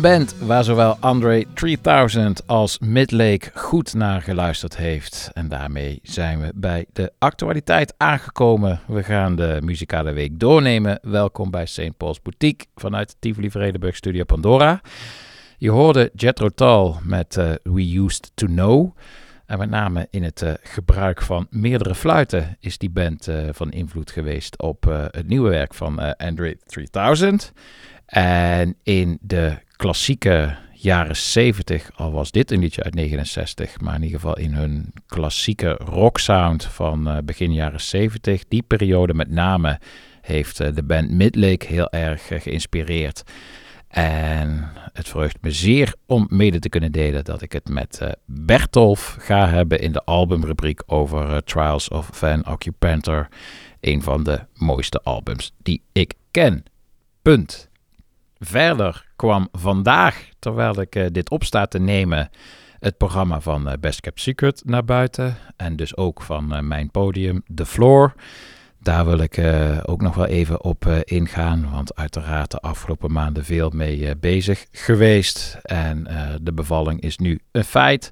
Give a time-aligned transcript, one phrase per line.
[0.00, 5.30] Een band waar zowel Andre 3000 als Midlake goed naar geluisterd heeft.
[5.32, 8.80] En daarmee zijn we bij de actualiteit aangekomen.
[8.86, 10.98] We gaan de muzikale week doornemen.
[11.02, 11.96] Welkom bij St.
[11.96, 14.80] Paul's Boutique vanuit Tivoli Vredenburg Studio Pandora.
[15.58, 18.96] Je hoorde Jethro Tull met eh, We Used To Know.
[19.46, 23.70] En met name in het eh, gebruik van meerdere fluiten is die band eh, van
[23.70, 27.52] invloed geweest op het nieuwe werk van Andre 3000.
[28.10, 34.02] En in de klassieke jaren 70, al was dit een liedje uit 69, maar in
[34.02, 39.78] ieder geval in hun klassieke rocksound van eh, begin jaren 70, die periode met name
[40.20, 43.22] heeft eh, de band Midlake heel erg eh, geïnspireerd.
[43.88, 49.16] En het verheugt me zeer om mede te kunnen delen dat ik het met Bertolf
[49.18, 53.28] ga hebben in de albumrubriek over Trials of Van Occupanter.
[53.80, 56.64] Een van de mooiste albums die ik ken.
[57.22, 57.69] Punt.
[58.42, 62.30] Verder kwam vandaag, terwijl ik uh, dit op sta te nemen,
[62.78, 65.36] het programma van Best Kept Secret naar buiten.
[65.56, 68.14] En dus ook van mijn podium, The Floor.
[68.78, 69.40] Daar wil ik
[69.84, 75.58] ook nog wel even op ingaan, want uiteraard de afgelopen maanden veel mee bezig geweest.
[75.62, 76.04] En
[76.42, 78.10] de bevalling is nu een feit.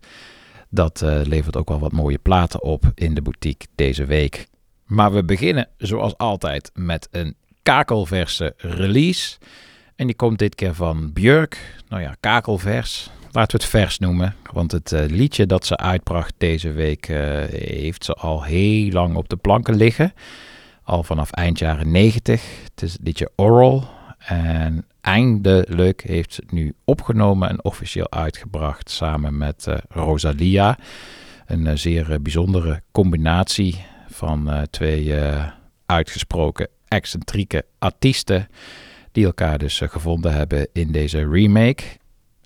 [0.70, 4.46] Dat levert ook wel wat mooie platen op in de boutique deze week.
[4.84, 9.38] Maar we beginnen zoals altijd met een kakelverse release.
[9.98, 11.82] En die komt dit keer van Björk.
[11.88, 13.10] Nou ja, kakelvers.
[13.32, 14.34] Laten we het vers noemen.
[14.52, 17.06] Want het liedje dat ze uitbracht deze week
[17.50, 20.12] heeft ze al heel lang op de planken liggen
[20.88, 22.42] al vanaf eind jaren 90.
[22.64, 23.88] Het is liedje Oral.
[24.18, 30.78] En eindelijk heeft ze het nu opgenomen en officieel uitgebracht samen met uh, Rosalia.
[31.46, 35.14] Een zeer bijzondere combinatie van twee
[35.86, 38.48] uitgesproken excentrieke artiesten
[39.18, 41.84] die elkaar dus gevonden hebben in deze remake.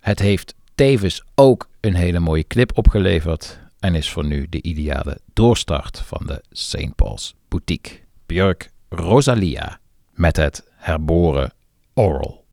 [0.00, 5.18] Het heeft tevens ook een hele mooie clip opgeleverd en is voor nu de ideale
[5.32, 6.94] doorstart van de St.
[6.94, 7.98] Paul's Boutique.
[8.26, 9.78] Björk Rosalia
[10.12, 11.52] met het herboren
[11.94, 12.44] Oral.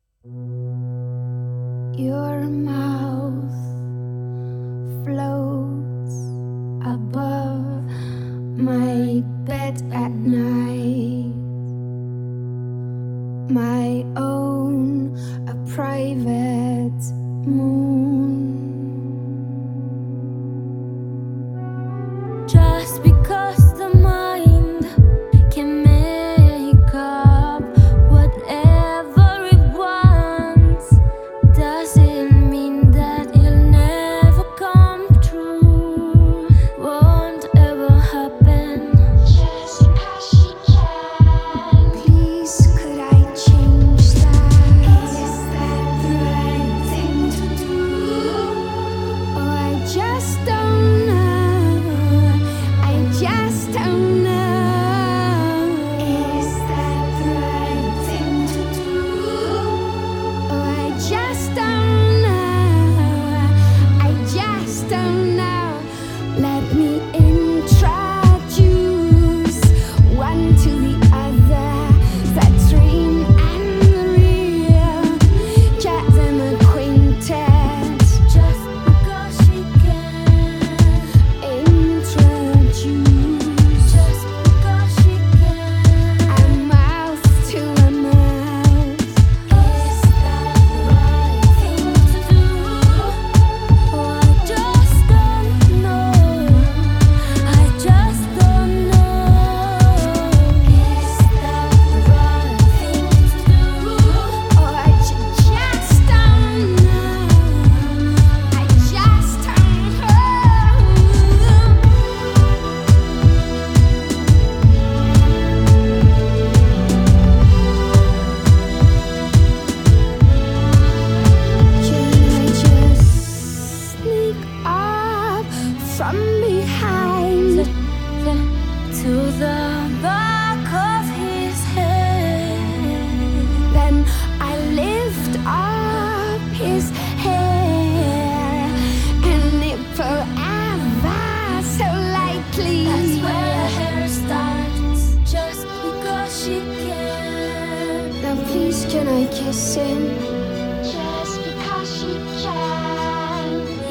[1.90, 3.54] Your mouth
[6.82, 7.84] above
[8.56, 11.49] my bed at night.
[13.50, 15.16] My own,
[15.48, 17.02] a private
[17.44, 17.99] moon.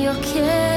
[0.10, 0.69] your kiss.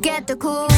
[0.00, 0.71] Get the cool,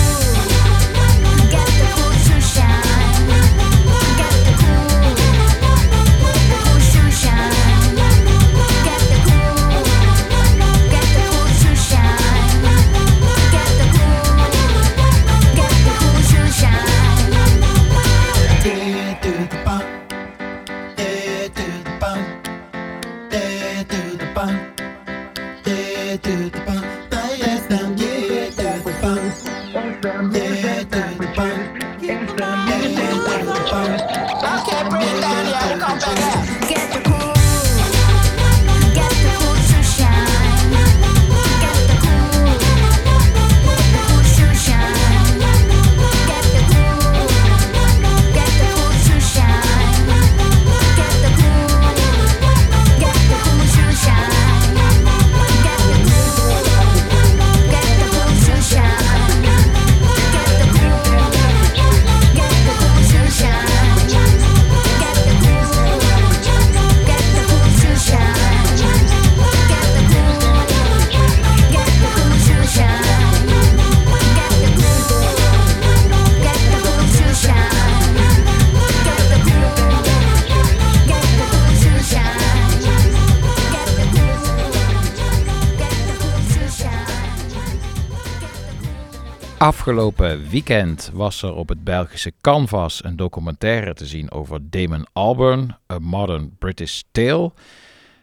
[89.65, 95.77] Afgelopen weekend was er op het Belgische Canvas een documentaire te zien over Damon Albarn,
[95.93, 97.53] A Modern British Tale.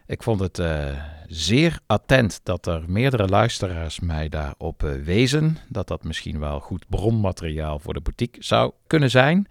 [0.08, 0.86] Ik vond het eh,
[1.28, 5.58] zeer attent dat er meerdere luisteraars mij daarop eh, wezen.
[5.70, 9.48] Dat dat misschien wel goed bronmateriaal voor de boutique zou kunnen zijn.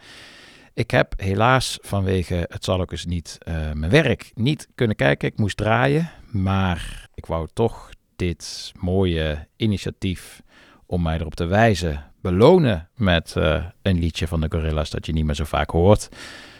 [0.74, 5.28] Ik heb helaas vanwege, het zal ook eens niet, eh, mijn werk niet kunnen kijken.
[5.28, 10.42] Ik moest draaien, maar ik wou toch dit mooie initiatief
[10.90, 15.12] om mij erop te wijzen belonen met eh, een liedje van de Gorillas dat je
[15.12, 16.08] niet meer zo vaak hoort.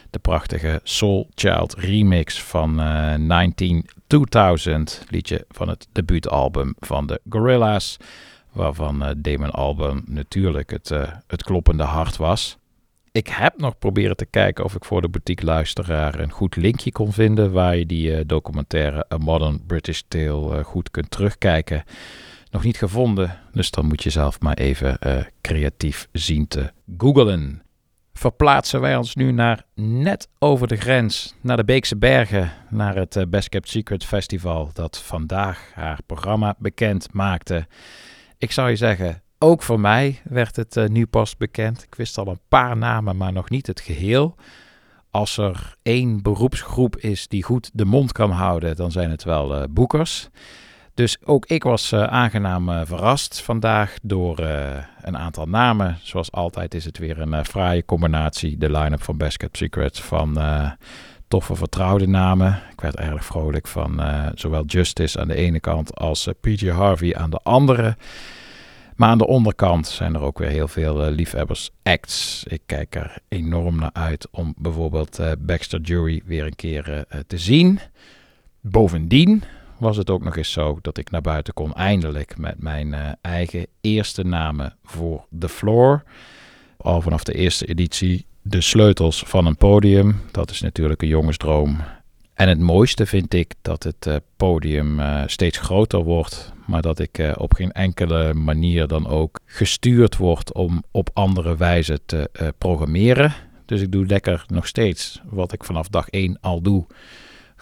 [0.09, 7.21] De prachtige Soul Child remix van eh 19 2000, liedje van het debuutalbum van de
[7.29, 7.97] Gorillas,
[8.51, 10.89] waarvan eh, Damon natuurlijk het,
[11.27, 12.57] het kloppende hart was.
[13.11, 16.91] Ik heb nog proberen te kijken of ik voor de boutique luisteraar een goed linkje
[16.91, 21.83] kon vinden waar je die documentaire A Modern British Tale goed kunt terugkijken.
[22.51, 27.61] Nog niet gevonden, dus dan moet je zelf maar even eh, creatief zien te googlen.
[28.13, 33.15] Verplaatsen wij ons nu naar net over de grens, naar de Beekse Bergen, naar het
[33.15, 37.67] eh, Best Kept Secret Festival dat vandaag haar programma bekend maakte.
[38.37, 41.83] Ik zou je zeggen, ook voor mij werd het eh, nu pas bekend.
[41.83, 44.35] Ik wist al een paar namen, maar nog niet het geheel.
[45.09, 49.67] Als er één beroepsgroep is die goed de mond kan houden, dan zijn het wel
[49.69, 50.29] boekers.
[50.93, 55.97] Dus ook ik was eh, aangenaam eh, verrast vandaag door eh, een aantal namen.
[56.01, 60.39] Zoals altijd is het weer een fraaie combinatie, de line-up van Best Kept Secrets, van
[61.27, 62.61] toffe vertrouwde namen.
[62.71, 64.01] Ik werd eigenlijk vrolijk van
[64.35, 67.97] zowel Justice aan de ene kant als PJ Harvey aan de andere.
[68.95, 72.43] Maar aan de onderkant zijn er ook weer heel veel liefhebbers acts.
[72.47, 77.79] Ik kijk er enorm naar uit om bijvoorbeeld Baxter Jury weer een keer te zien.
[78.61, 79.43] Bovendien
[79.81, 83.09] was het ook nog eens zo dat ik naar buiten kon eindelijk met mijn eh,
[83.21, 86.03] eigen eerste namen voor The Floor.
[86.77, 90.21] Al vanaf de eerste editie de sleutels van een podium.
[90.31, 91.77] Dat is natuurlijk een jongensdroom.
[92.33, 96.99] En het mooiste vind ik dat het eh, podium eh, steeds groter wordt, maar dat
[96.99, 103.33] ik op geen enkele manier dan ook gestuurd word om op andere wijze te programmeren.
[103.65, 106.85] Dus ik doe lekker nog steeds wat ik vanaf dag 1 al doe.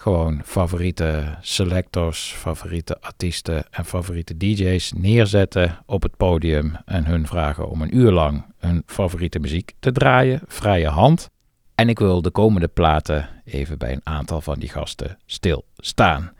[0.00, 7.68] Gewoon favoriete selectors, favoriete artiesten en favoriete DJ's neerzetten op het podium en hun vragen
[7.68, 11.30] om een uur lang hun favoriete muziek te draaien, vrije hand.
[11.74, 16.32] En ik wil de komende platen even bij een aantal van die gasten stilstaan.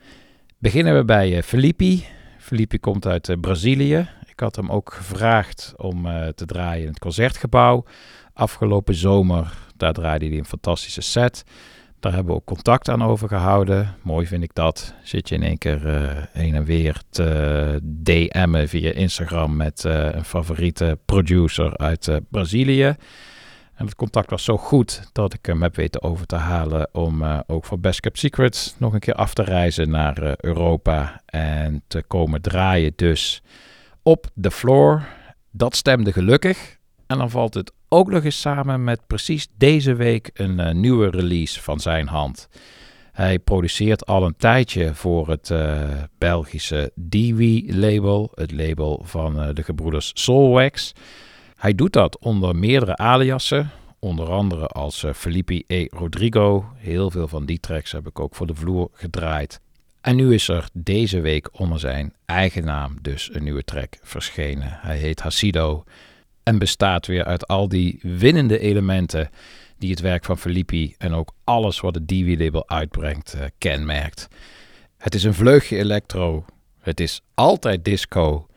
[0.57, 2.05] Beginnen we bij eh, Filippi.
[2.37, 4.09] Filippi komt uit eh, Brazilië.
[4.25, 7.85] Ik had hem ook gevraagd om eh, te draaien in het concertgebouw.
[8.33, 11.43] Afgelopen zomer, daar draaide hij een fantastische set.
[12.01, 13.95] Daar hebben we ook contact aan overgehouden.
[14.01, 14.93] Mooi vind ik dat.
[15.03, 20.11] Zit je in één keer eh, heen en weer te DM'en via Instagram met eh,
[20.11, 22.95] een favoriete producer uit eh, Brazilië.
[23.73, 27.23] En het contact was zo goed dat ik hem heb weten over te halen om
[27.47, 32.03] ook voor Best Kept Secrets nog een keer af te reizen naar Europa en te
[32.07, 33.43] komen draaien dus
[34.03, 35.03] op de floor.
[35.51, 36.77] Dat stemde gelukkig.
[37.07, 41.09] En dan valt het ook nog eens samen met precies deze week een eh, nieuwe
[41.09, 42.49] release van zijn hand.
[43.11, 49.63] Hij produceert al een tijdje voor het eh, Belgische Dewey-label, het label van eh, de
[49.63, 50.93] gebroeders Soulwax.
[51.55, 55.85] Hij doet dat onder meerdere aliasen, onder andere als Felipe E.
[55.89, 56.65] Rodrigo.
[56.75, 59.59] Heel veel van die tracks heb ik ook voor de vloer gedraaid.
[60.01, 64.77] En nu is er deze week onder zijn eigen naam dus een nieuwe track verschenen.
[64.81, 65.83] Hij heet Hasido
[66.43, 69.29] en bestaat weer uit al die winnende elementen
[69.77, 74.27] die het werk van Felipe en ook alles wat het Dewey-label uitbrengt eh, kenmerkt.
[74.97, 76.45] Het is een vleugje electro,
[76.79, 78.47] het is altijd disco,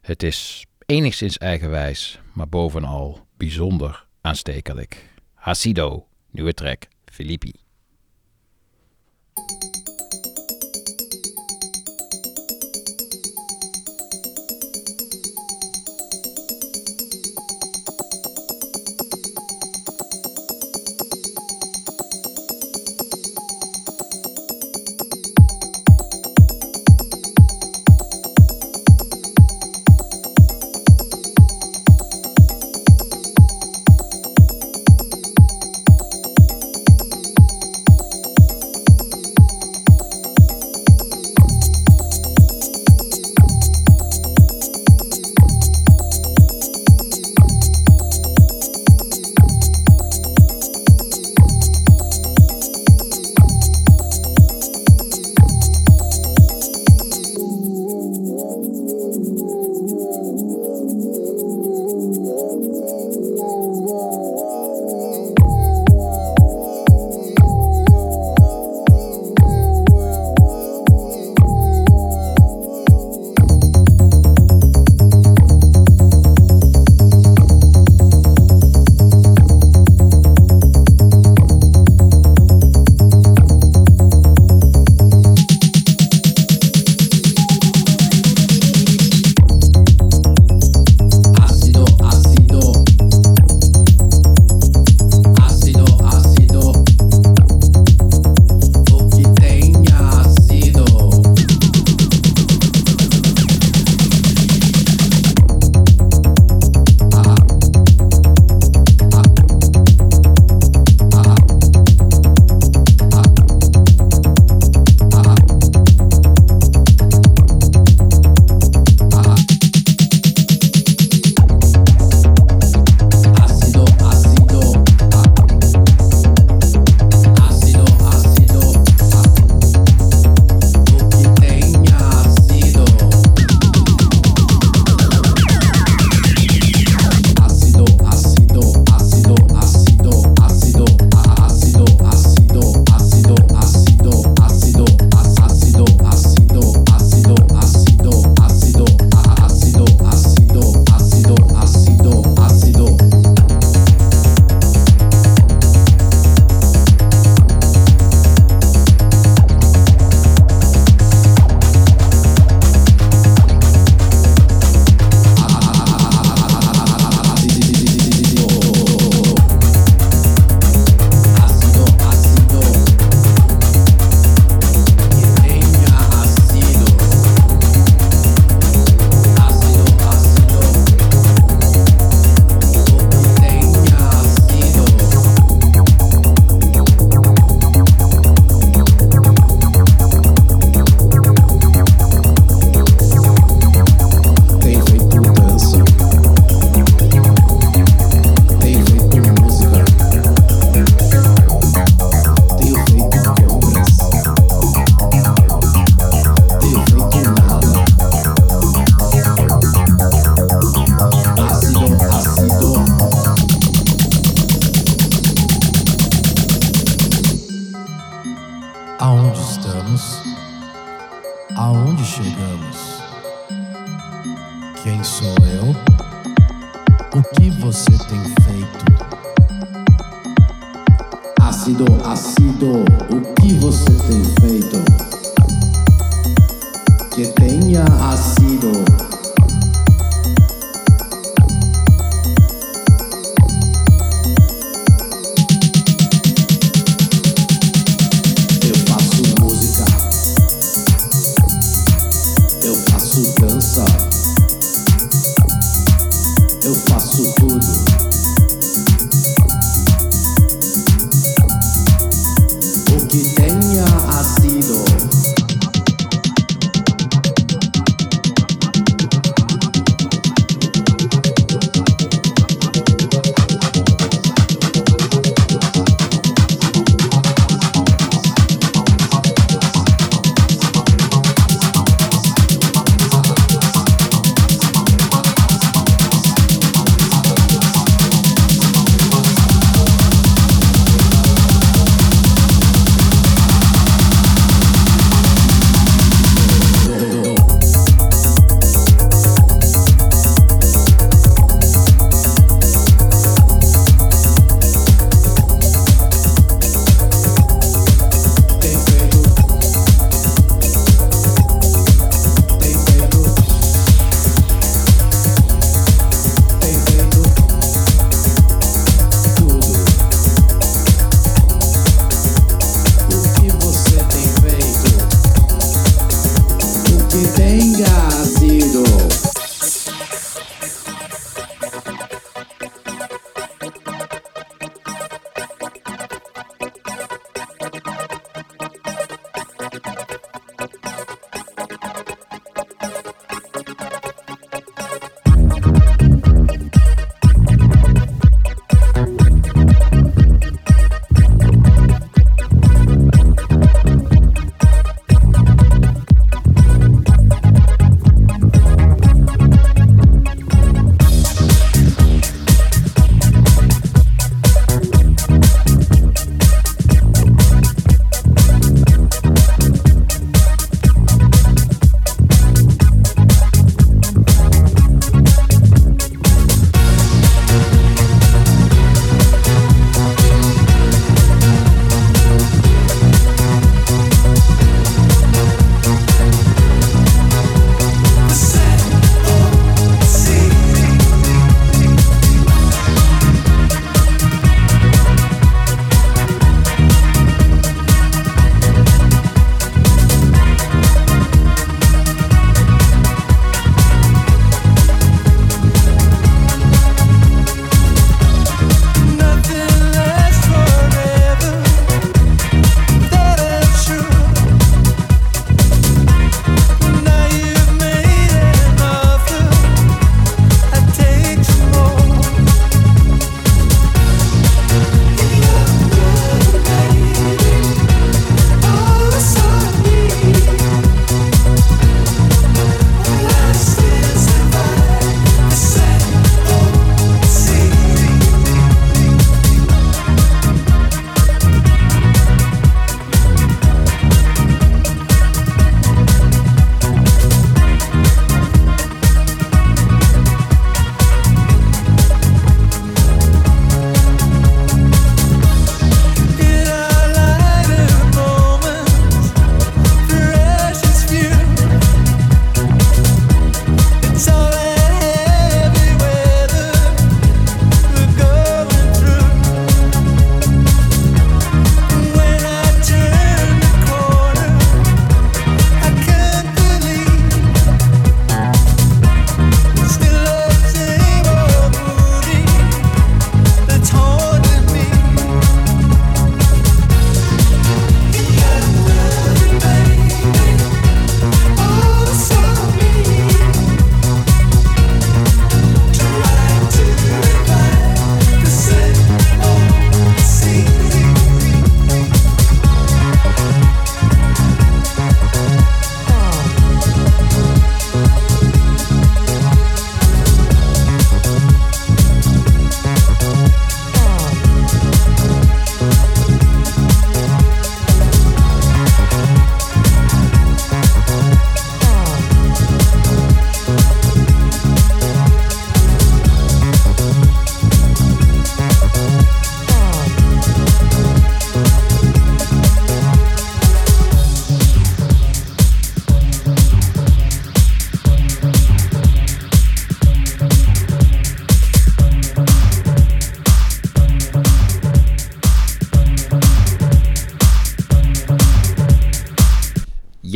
[0.00, 5.10] het is enigszins eigenwijs, maar bovenal bijzonder aanstekelijk.
[5.34, 7.52] Hasido, nieuwe track, Filippi.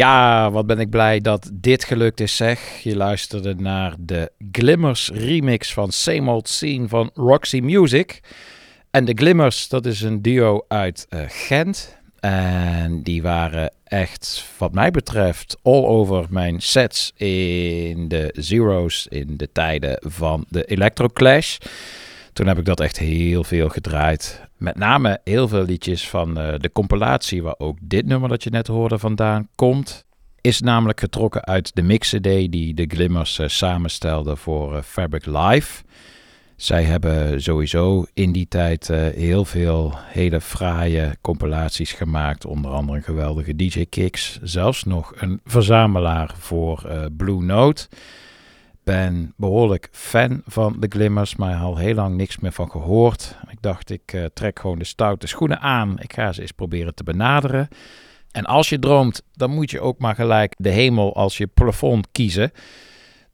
[0.07, 2.79] Ja, wat ben ik blij dat dit gelukt is, zeg.
[2.83, 8.21] Je luisterde naar de Glimmers remix van Same Old Scene van Roxy Music.
[8.91, 11.97] En de Glimmers, dat is een duo uit eh, Gent.
[12.21, 19.37] En die waren echt, wat mij betreft, all over mijn sets in de Zero's in
[19.37, 21.59] de tijden van de Electro Clash.
[22.33, 24.46] Toen heb ik dat echt heel veel gedraaid.
[24.57, 28.51] Met name heel veel liedjes van eh, de compilatie waar ook dit nummer dat je
[28.51, 30.05] net hoorde vandaan komt.
[30.41, 35.83] Is namelijk getrokken uit de mix-cd die de Glimmers eh, samenstelden voor eh, Fabric Live.
[36.57, 42.47] Zij hebben sowieso in die tijd heel veel hele fraaie compilaties gemaakt.
[42.47, 44.39] Onder andere een geweldige DJ Kicks.
[44.43, 47.89] Zelfs nog een verzamelaar voor Blue Note.
[48.87, 53.37] Ben behoorlijk fan van de Glimmers, maar al heel lang niks meer van gehoord.
[53.51, 55.99] Ik dacht, ik eh, trek gewoon de stoute schoenen aan.
[55.99, 57.69] Ik ga ze eens proberen te benaderen.
[58.31, 62.09] En als je droomt, dan moet je ook maar gelijk de hemel als je plafond
[62.13, 62.51] kiezen.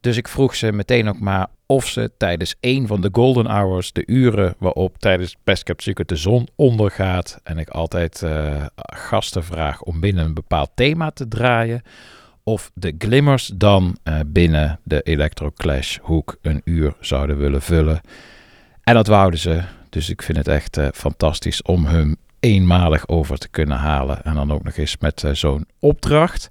[0.00, 3.92] Dus ik vroeg ze meteen ook maar of ze tijdens een van de golden hours,
[3.92, 9.44] de uren waarop tijdens Best Kept Secret de zon ondergaat, en ik altijd eh, gasten
[9.44, 11.82] vraag om binnen een bepaald thema te draaien,
[12.44, 18.00] of de Glimmers dan eh, binnen de Electro Clash hoek een uur zouden willen vullen.
[18.82, 19.62] En dat wouden ze.
[19.88, 24.24] Dus ik vind het echt eh, fantastisch om hun eenmalig over te kunnen halen.
[24.24, 26.50] En dan ook nog eens met eh, zo'n opdracht.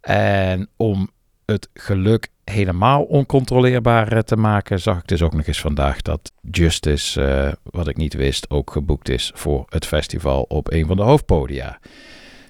[0.00, 1.10] En om
[1.44, 7.58] het geluk helemaal oncontroleerbaar te maken, zag ik dus ook nog eens vandaag dat Justice,
[7.62, 11.78] wat ik niet wist, ook geboekt is voor het festival op een van de hoofdpodia.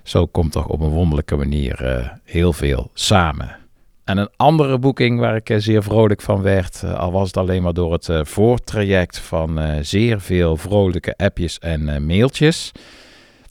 [0.07, 3.57] Zo komt toch op een wonderlijke manier eh, heel veel samen.
[4.05, 7.37] En een andere boeking waar ik eh, zeer vrolijk van werd, eh, al was het
[7.37, 12.73] alleen maar door het voortraject van zeer veel vrolijke appjes en mailtjes.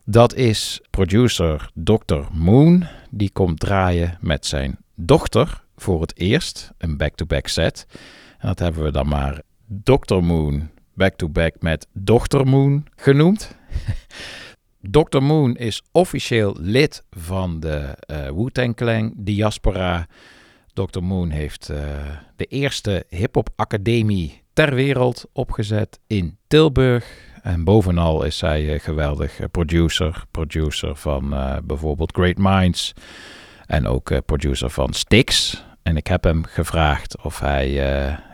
[0.06, 2.22] Dat is producer Dr.
[2.32, 2.86] Moon.
[3.10, 7.86] Die komt draaien met zijn dochter voor het eerst, een back-to-back set.
[8.38, 9.42] En dat hebben we dan maar
[9.84, 10.16] Dr.
[10.16, 12.44] Moon back-to-back met Dr.
[12.44, 13.56] Moon genoemd.
[14.90, 15.22] Dr.
[15.22, 20.08] Moon is officieel lid van de eh Wu-Tang Clan diaspora.
[20.74, 21.02] Dr.
[21.02, 21.78] Moon heeft eh,
[22.36, 27.34] de eerste hip-hop academie ter wereld opgezet in Tilburg.
[27.42, 30.24] En bovenal is zij eh, geweldig producer.
[30.32, 31.30] Producer van
[31.64, 32.94] bijvoorbeeld Great Minds.
[33.66, 35.64] En ook producer van Styx.
[35.84, 37.80] En ik heb hem gevraagd of hij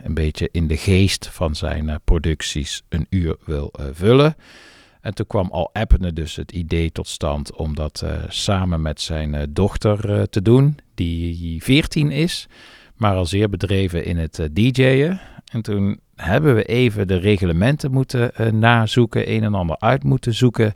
[0.02, 4.36] een beetje in de geest van zijn producties een uur wil vullen.
[5.02, 9.00] En toen kwam al appende dus het idee tot stand om dat eh, samen met
[9.00, 12.48] zijn eh, dochter eh, te doen, die 14 is,
[12.96, 15.20] maar al zeer bedreven in het DJ'en.
[15.52, 20.74] En toen hebben we even de reglementen moeten nazoeken, een en ander uit moeten zoeken.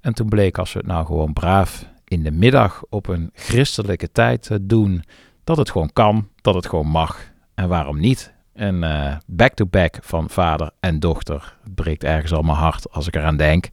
[0.00, 4.12] En toen bleek als we het nou gewoon braaf in de middag op een christelijke
[4.12, 5.02] tijd doen,
[5.44, 7.30] dat het gewoon kan, dat het gewoon mag.
[7.54, 8.35] En waarom niet?
[8.56, 11.56] Een eh, back-to-back van vader en dochter.
[11.62, 13.68] Het breekt ergens al mijn hart als ik eraan denk.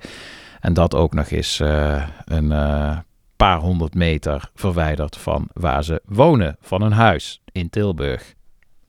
[0.60, 2.98] En dat ook nog eens eh, een eh,
[3.36, 8.34] paar honderd meter verwijderd van waar ze wonen, van hun huis in Tilburg.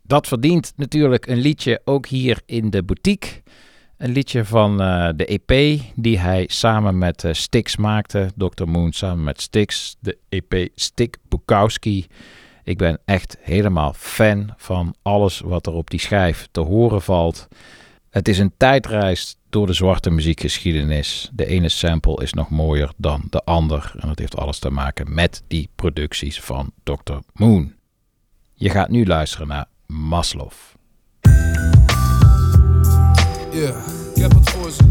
[0.03, 3.43] Dat verdient natuurlijk een liedje ook hier in de boutique.
[3.97, 4.77] Een liedje van
[5.17, 8.31] de EP die hij samen met eh, Stix maakte.
[8.37, 8.65] Dr.
[8.65, 9.97] Moon samen met Stix.
[10.01, 12.07] De EP Stick Bukowski.
[12.65, 17.49] Ik ben echt helemaal fan van alles wat er op die schijf te horen valt.
[18.11, 21.31] Het is een tijdreis door de zwarte muziekgeschiedenis.
[21.33, 23.93] De ene sample is nog mooier dan de ander.
[23.99, 27.17] En dat heeft alles te maken met die producties van Dr.
[27.33, 27.73] Moon.
[28.55, 30.51] Je gaat nu luisteren naar Maslow.
[33.53, 33.77] Yeah,
[34.15, 34.83] ik heb het voor ze.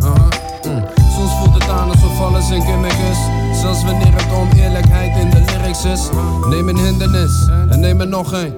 [0.00, 0.28] Aha.
[0.64, 0.84] Mm.
[0.96, 3.18] Soms voelt het aan alsof alles een gimmick is.
[3.60, 5.39] Zelfs wanneer het om eerlijkheid in de
[6.48, 8.54] Neem een hindernis en neem er nog een.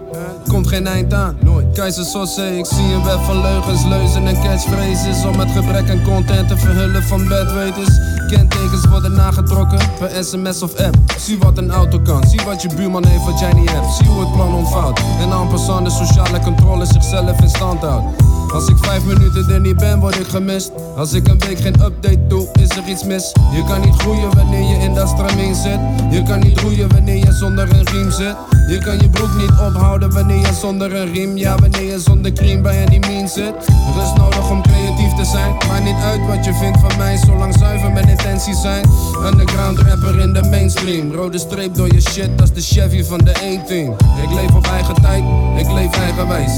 [0.49, 1.37] Komt geen eind aan.
[1.73, 5.25] Keizer Sosse, ik zie een web van leugens, leuzen en catchphrases.
[5.25, 7.99] Om het gebrek aan content te verhullen van bedweters.
[8.29, 10.97] Kentekens worden nagetrokken per sms of app.
[11.19, 13.93] Zie wat een auto kan, zie wat je buurman heeft wat jij niet hebt.
[13.95, 15.01] Zie hoe het plan ontvouwt.
[15.21, 18.05] En passant de sociale controle zichzelf in stand houdt.
[18.53, 20.71] Als ik vijf minuten er niet ben, word ik gemist.
[20.97, 23.33] Als ik een week geen update doe, is er iets mis.
[23.53, 25.79] Je kan niet groeien wanneer je in dat stramien zit.
[26.11, 28.37] Je kan niet groeien wanneer je zonder een riem zit.
[28.69, 31.37] Je kan je broek niet ophouden wanneer je zonder een riem.
[31.37, 33.55] Ja, wanneer je zonder cream bij die mean zit.
[33.95, 35.53] Er is nodig om creatief te zijn.
[35.69, 38.85] Maakt niet uit wat je vindt van mij, zolang zuiver mijn intenties zijn.
[39.25, 41.13] Underground rapper in de mainstream.
[41.13, 43.97] Rode streep door je shit, dat is de Chevy van de 1-team.
[44.23, 45.25] Ik leef op eigen tijd,
[45.57, 46.53] ik leef eigenwijs.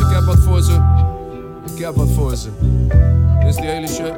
[0.00, 0.78] Ik heb wat voor ze.
[1.74, 2.48] Ik heb wat voor ze.
[3.46, 4.12] Is die hele shit.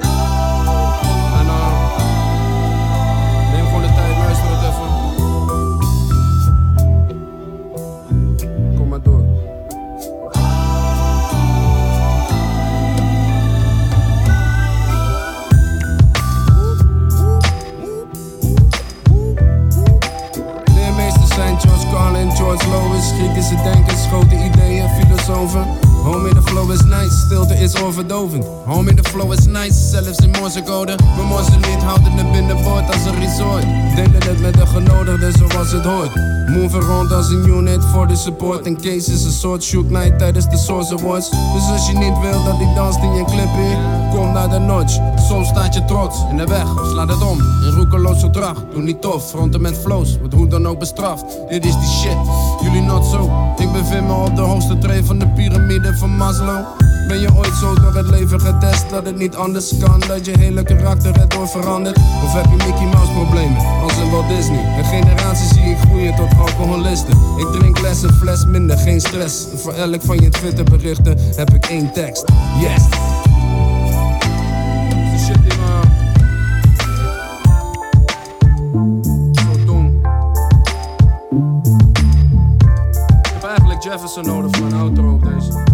[22.52, 25.66] George Lois, Griekische denkers, grote ideeën, filosofen.
[26.02, 28.44] Homie, de flow is nice, stilte is overdovend.
[28.64, 30.96] Homie, de flow is nice, zelfs in morsecode.
[31.16, 33.62] We morsen niet, houden het binnenboord als een resort.
[33.94, 36.14] Delen het met de genodigden zoals het hoort.
[36.46, 38.66] Move rond als een unit voor de support.
[38.66, 41.30] En Case is een soort shoot night tijdens de Source Awards.
[41.30, 43.76] Dus als je niet wil dat die danst in je clipje,
[44.14, 44.98] kom naar de notch.
[45.28, 47.38] Soms staat je trots in de weg, of slaat het om.
[47.38, 50.18] In roekeloos gedrag, doe niet tof, fronten met flows.
[50.18, 52.16] Wordt hoe dan ook bestraft, dit is die shit.
[52.62, 56.64] Jullie not zo, ik bevind me op de hoogste tree van de piramide van Maslow.
[57.08, 60.00] Ben je ooit zo door het leven getest dat het niet anders kan?
[60.00, 61.96] Dat je hele karakter erdoor verandert?
[61.96, 64.78] Of heb je Mickey Mouse problemen, als in Walt Disney?
[64.78, 67.18] Een generatie zie ik groeien tot alcoholisten.
[67.38, 69.46] Ik drink les, een fles minder, geen stress.
[69.54, 72.24] Voor elk van je Twitter berichten heb ik één tekst.
[72.60, 72.82] Yes!
[83.22, 85.71] Ik heb eigenlijk Jefferson nodig voor een outro op deze.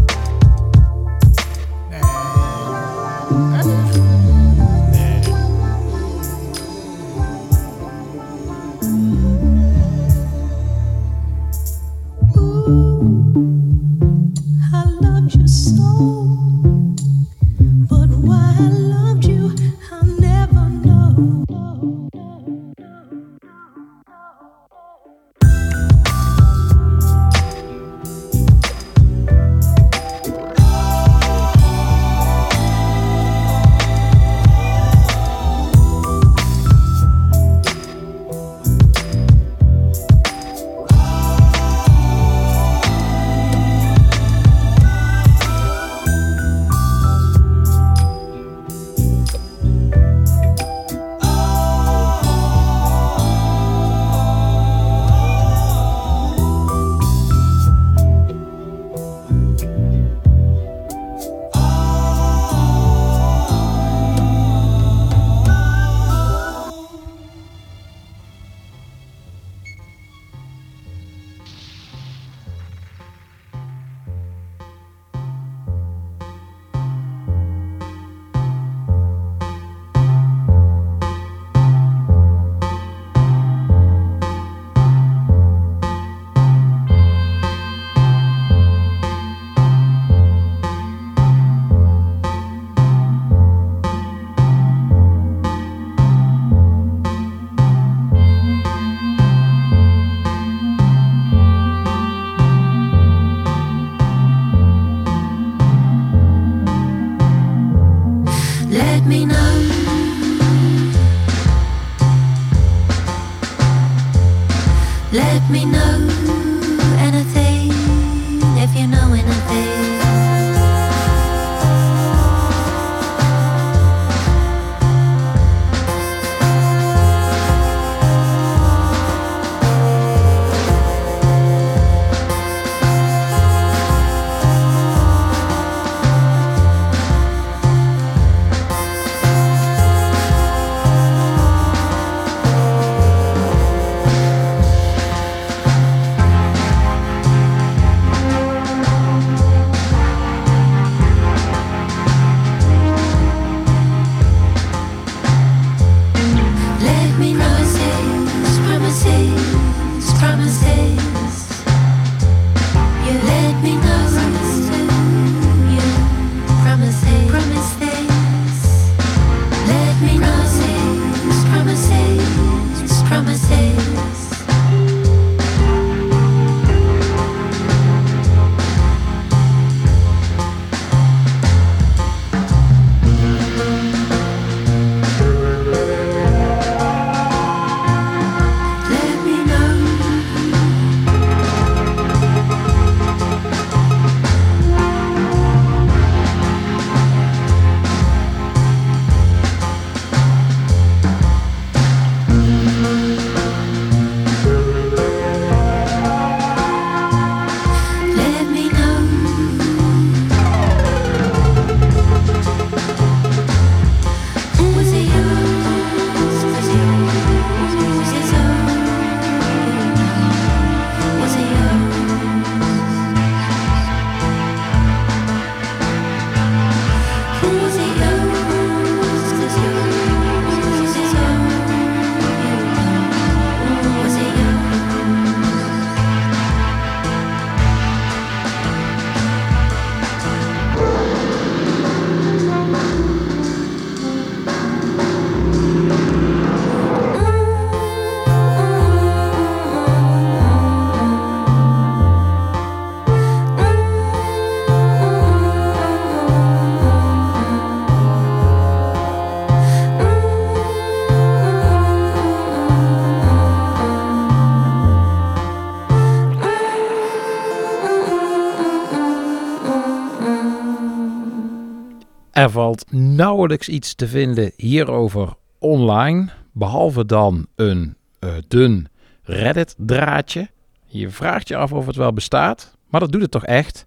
[272.49, 278.89] Er valt nauwelijks iets te vinden hierover online, behalve dan een eh, dun
[279.23, 280.49] Reddit-draadje.
[280.87, 283.85] Je vraagt je af of het wel bestaat, maar dat doet het toch echt.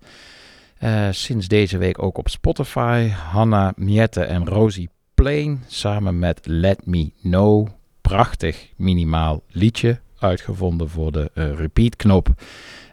[0.78, 3.08] Eh, sinds deze week ook op Spotify.
[3.08, 7.68] Hanna Miette en Rosie Plain samen met Let Me Know.
[8.02, 12.28] Prachtig minimaal liedje uitgevonden voor de eh, repeat-knop.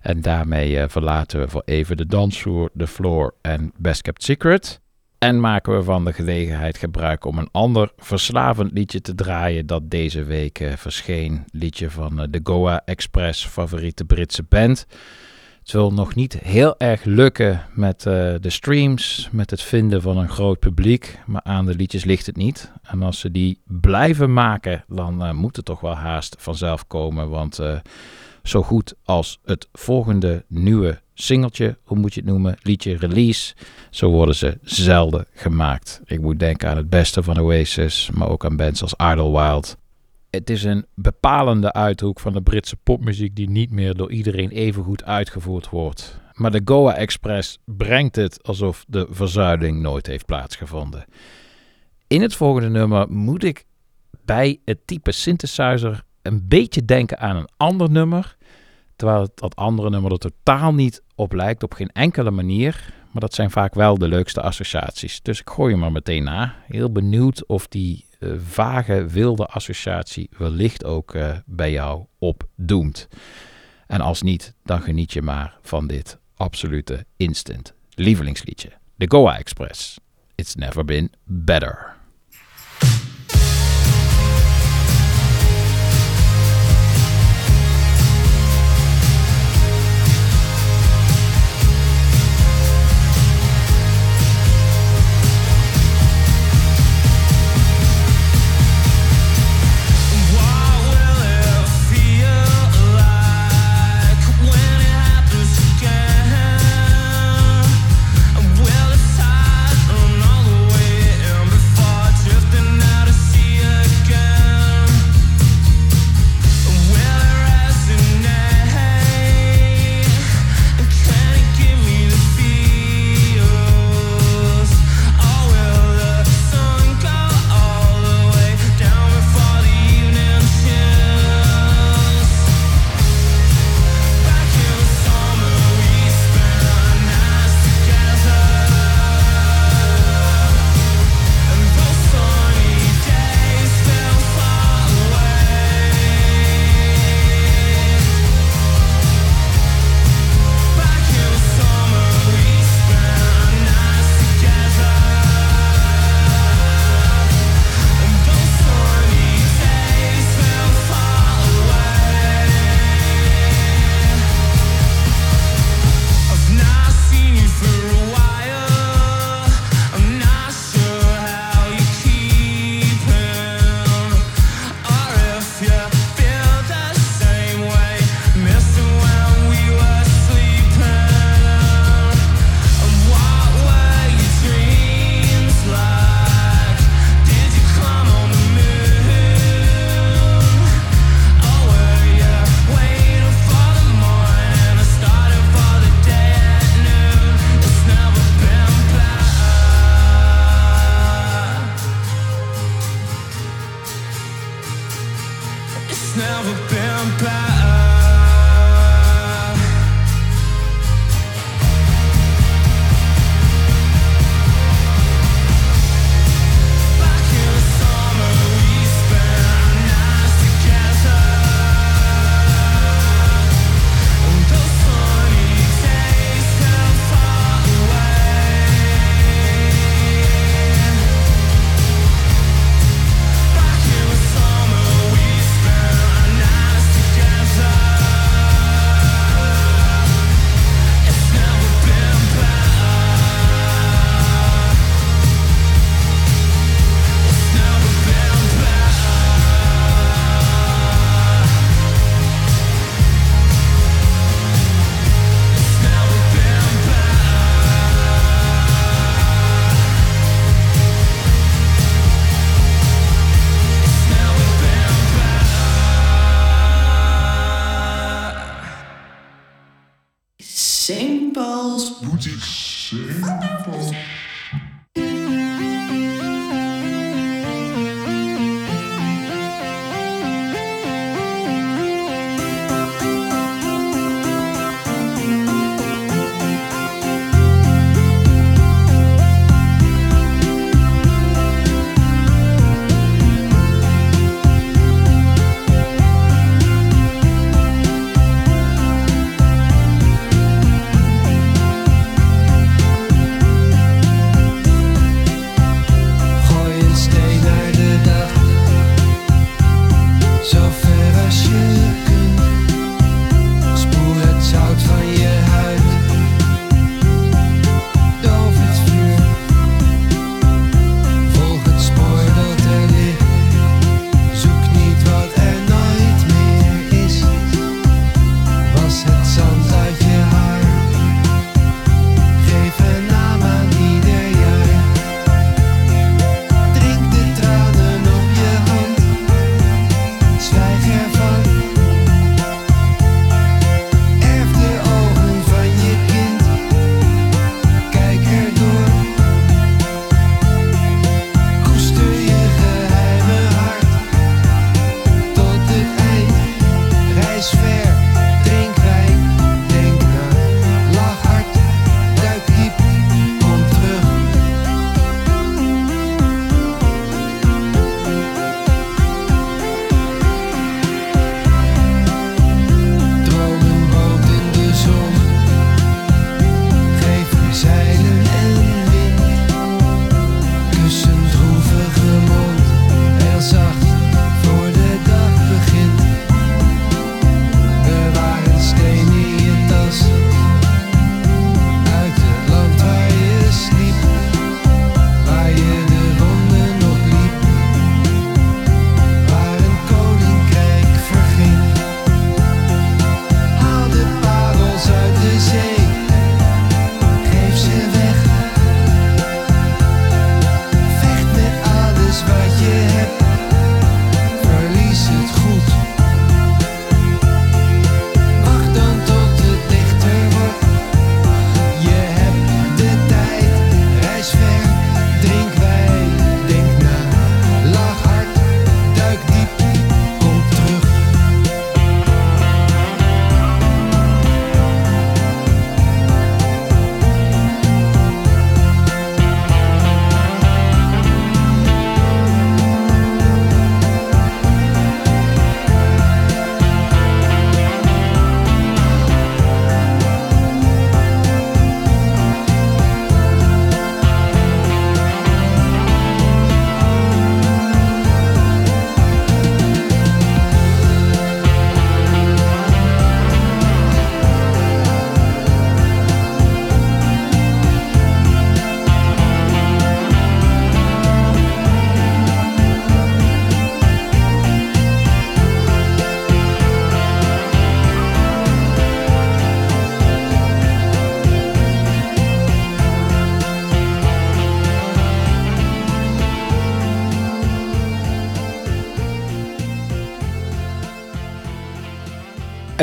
[0.01, 4.81] En daarmee verlaten we voor even de dansvloer, de floor en Best Kept Secret.
[5.19, 9.91] En maken we van de gelegenheid gebruik om een ander verslavend liedje te draaien dat
[9.91, 11.45] deze week eh, verscheen.
[11.51, 14.87] Liedje van eh, de Goa Express, favoriete Britse band.
[15.61, 20.17] Het wil nog niet heel erg lukken met eh, de streams, met het vinden van
[20.17, 21.19] een groot publiek.
[21.27, 22.73] Maar aan de liedjes ligt het niet.
[22.83, 27.29] En als ze die blijven maken, dan moet het toch wel haast vanzelf komen.
[27.29, 27.61] Want
[28.43, 33.55] zo goed als het volgende nieuwe singeltje, hoe moet je het noemen, liedje release,
[33.91, 36.01] zo worden ze zelden gemaakt.
[36.05, 39.77] Ik moet denken aan het beste van Oasis, maar ook aan bands als Idlewild.
[40.31, 44.85] Het is een bepalende uithoek van de Britse popmuziek die niet meer door iedereen even
[44.85, 46.21] goed uitgevoerd wordt.
[46.33, 51.05] Maar de Goa Express brengt het alsof de verzuiling nooit heeft plaatsgevonden.
[52.07, 53.65] In het volgende nummer moet ik
[54.25, 58.37] bij het type synthesizer een beetje denken aan een ander nummer.
[58.99, 62.95] Terwijl het, dat andere nummer er totaal niet op lijkt, op geen enkele manier.
[63.11, 65.23] Maar dat zijn vaak wel de leukste associaties.
[65.23, 66.55] Dus ik gooi hem er meteen na.
[66.67, 73.09] Heel benieuwd of die eh, vage, wilde associatie wellicht ook eh, bij jou opdoemt.
[73.87, 78.71] En als niet, dan geniet je maar van dit absolute instant lievelingsliedje.
[78.95, 79.99] De Goa Express.
[80.35, 81.98] It's never been better.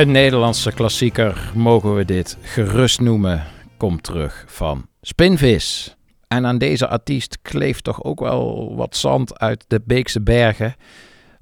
[0.05, 3.43] Nederlandse klassieker, mogen we dit gerust noemen,
[3.77, 5.95] komt terug van Spinvis.
[6.27, 10.75] En aan deze artiest kleeft toch ook wel wat zand uit de Beekse Bergen.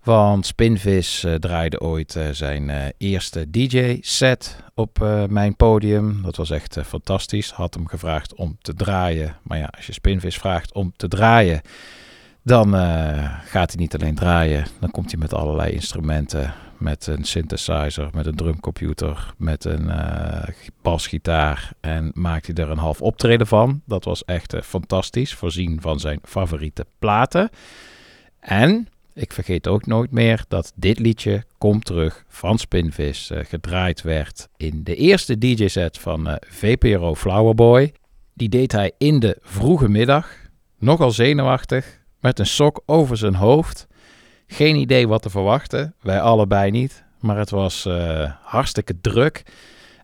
[0.03, 4.99] Want Spinvis eh, draaide ooit eh, zijn eh, eerste DJ-set op
[5.30, 6.22] mijn podium.
[6.22, 7.51] Dat was echt fantastisch.
[7.51, 9.36] Had hem gevraagd om te draaien.
[9.43, 11.61] Maar ja, als je Spinvis vraagt om te draaien,
[12.43, 12.74] dan
[13.45, 14.66] gaat hij niet alleen draaien.
[14.80, 16.53] Dan komt hij met allerlei instrumenten.
[16.84, 21.73] Met een synthesizer, met een drumcomputer, met een eh, basgitaar.
[21.79, 23.81] En maakt hij er een half optreden van.
[23.86, 25.34] Dat was echt eh, fantastisch.
[25.34, 27.49] Voorzien van zijn favoriete platen.
[28.39, 34.01] En ik vergeet ook nooit meer dat dit liedje Komt Terug van Spinvis eh, gedraaid
[34.01, 37.93] werd in de eerste DJ-set van VPRO Flowerboy.
[38.34, 40.36] Die deed hij in de vroege middag,
[40.79, 43.88] nogal zenuwachtig, met een sok over zijn hoofd.
[44.47, 49.43] Geen idee wat te verwachten, wij allebei niet, maar het was eh, hartstikke druk.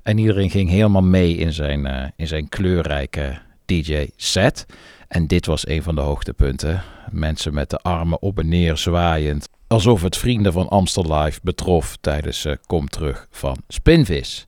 [0.03, 4.65] En iedereen ging helemaal mee in zijn, eh, in zijn kleurrijke DJ-set.
[5.07, 6.81] En dit was een van de hoogtepunten.
[7.11, 9.49] Mensen met de armen op en neer zwaaiend.
[9.67, 14.47] Alsof het vrienden van Amstel Live betrof tijdens eh, Kom Terug van Spinvis.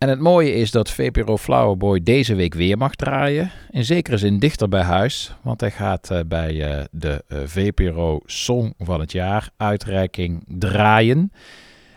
[0.00, 3.50] En het mooie is dat VPRO Flowerboy deze week weer mag draaien.
[3.70, 8.20] In zekere zin dichter bij huis, want hij gaat eh, bij eh, de eh, VPRO
[8.24, 11.32] Song van het Jaar uitreiking draaien.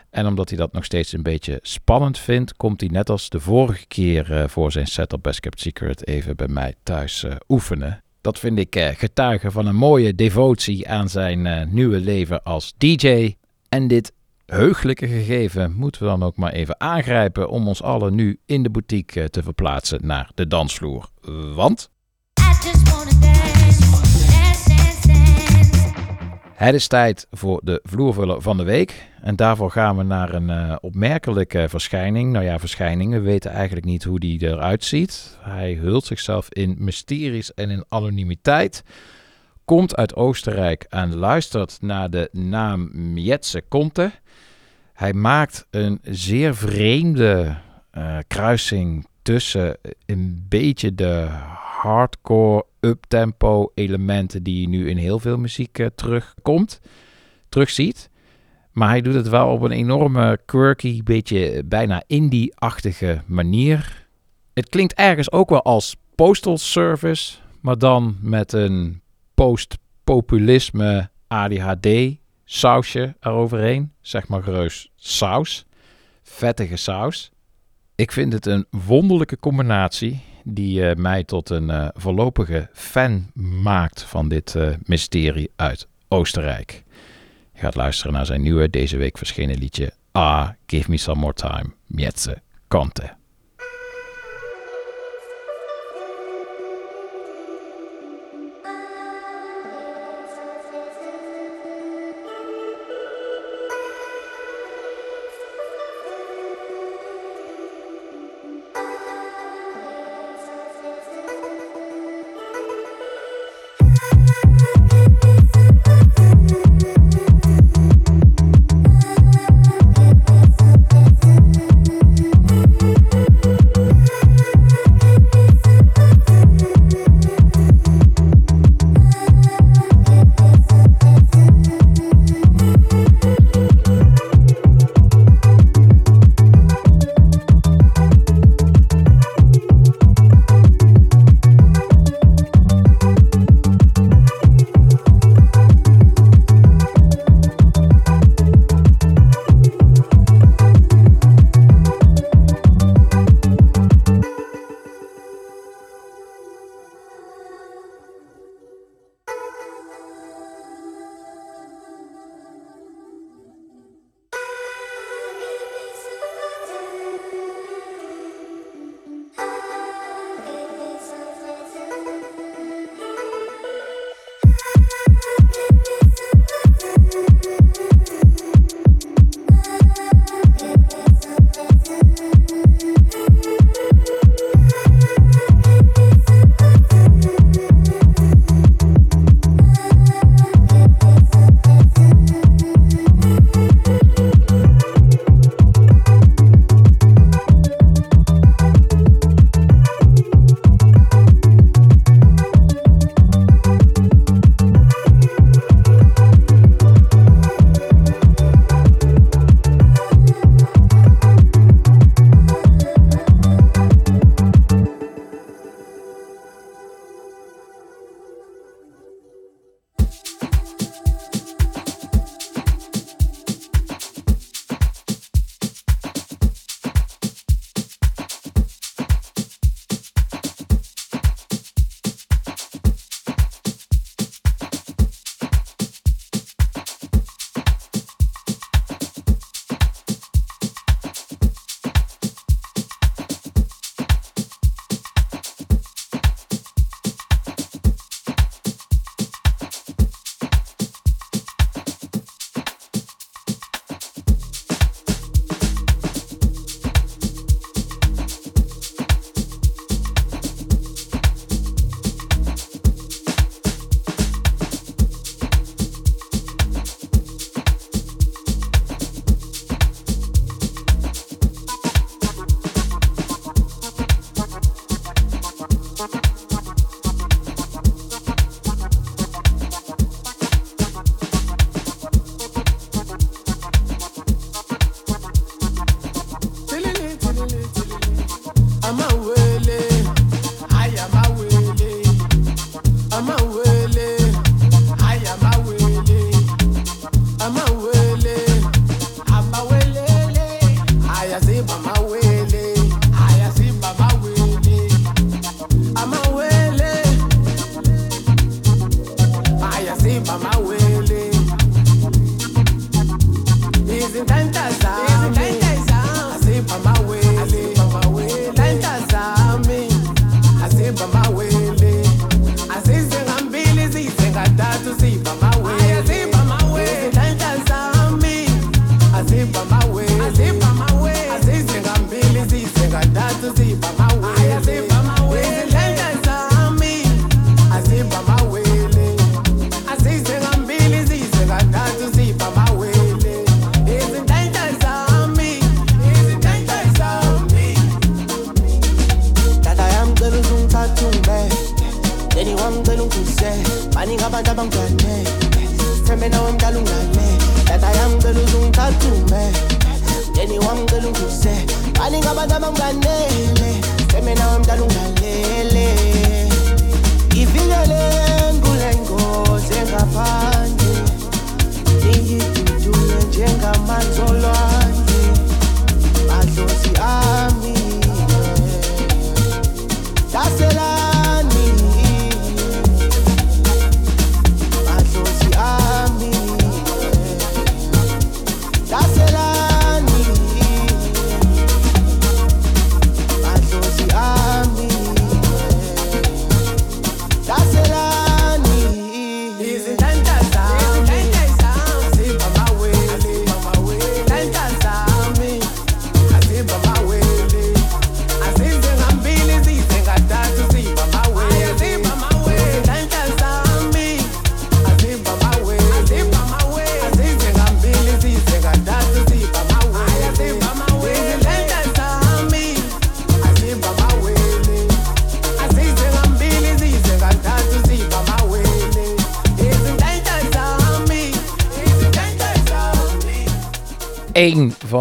[0.10, 3.39] En omdat hij dat nog steeds een beetje spannend vindt, komt hij net als de
[3.39, 8.04] vorige keer voor zijn set op Best Kept Secret even bij mij thuis oefenen.
[8.22, 13.36] Dat vind ik getuige van een mooie devotie aan zijn nieuwe leven als DJ.
[13.70, 14.12] En dit
[14.45, 18.69] heugelijke gegeven moeten we dan ook maar even aangrijpen om ons allen nu in de
[18.69, 21.09] boutique eh, te verplaatsen naar de dansvloer.
[21.55, 21.91] Want.
[26.53, 29.11] Het is tijd voor de vloervuller van de week.
[29.21, 32.31] En daarvoor gaan we naar een eh, opmerkelijke verschijning.
[32.31, 33.11] Nou ja, verschijning.
[33.11, 35.37] We weten eigenlijk niet hoe die eruit ziet.
[35.41, 38.83] Hij hult zichzelf in mysteries en in anonimiteit.
[39.66, 44.11] Komt uit Oostenrijk en luistert naar de naam Mietse Conte.
[44.93, 47.57] Hij maakt een zeer vreemde
[47.91, 51.28] eh, kruising tussen een beetje de
[51.82, 56.82] hardcore uptempo elementen die je nu in heel veel muziek eh, terugkomt,
[57.49, 58.09] terugziet.
[58.72, 64.07] Maar hij doet het wel op een enorme quirky, beetje bijna indie-achtige manier.
[64.53, 69.01] Het klinkt ergens ook wel als Postal Service, maar dan met een
[69.34, 71.88] post-populisme ADHD
[72.45, 73.91] sausje eroverheen.
[74.01, 75.65] Zeg maar gerust saus.
[76.23, 77.31] Vettige saus.
[77.95, 83.31] Ik vind het een wonderlijke combinatie die eh, mij tot een eh, voorlopige fan
[83.63, 86.84] maakt van dit eh, mysterie uit Oostenrijk.
[87.53, 91.34] Je gaat luisteren naar zijn nieuwe deze week verschenen liedje Ah, Give Me Some More
[91.34, 93.15] Time, Mietse Kante.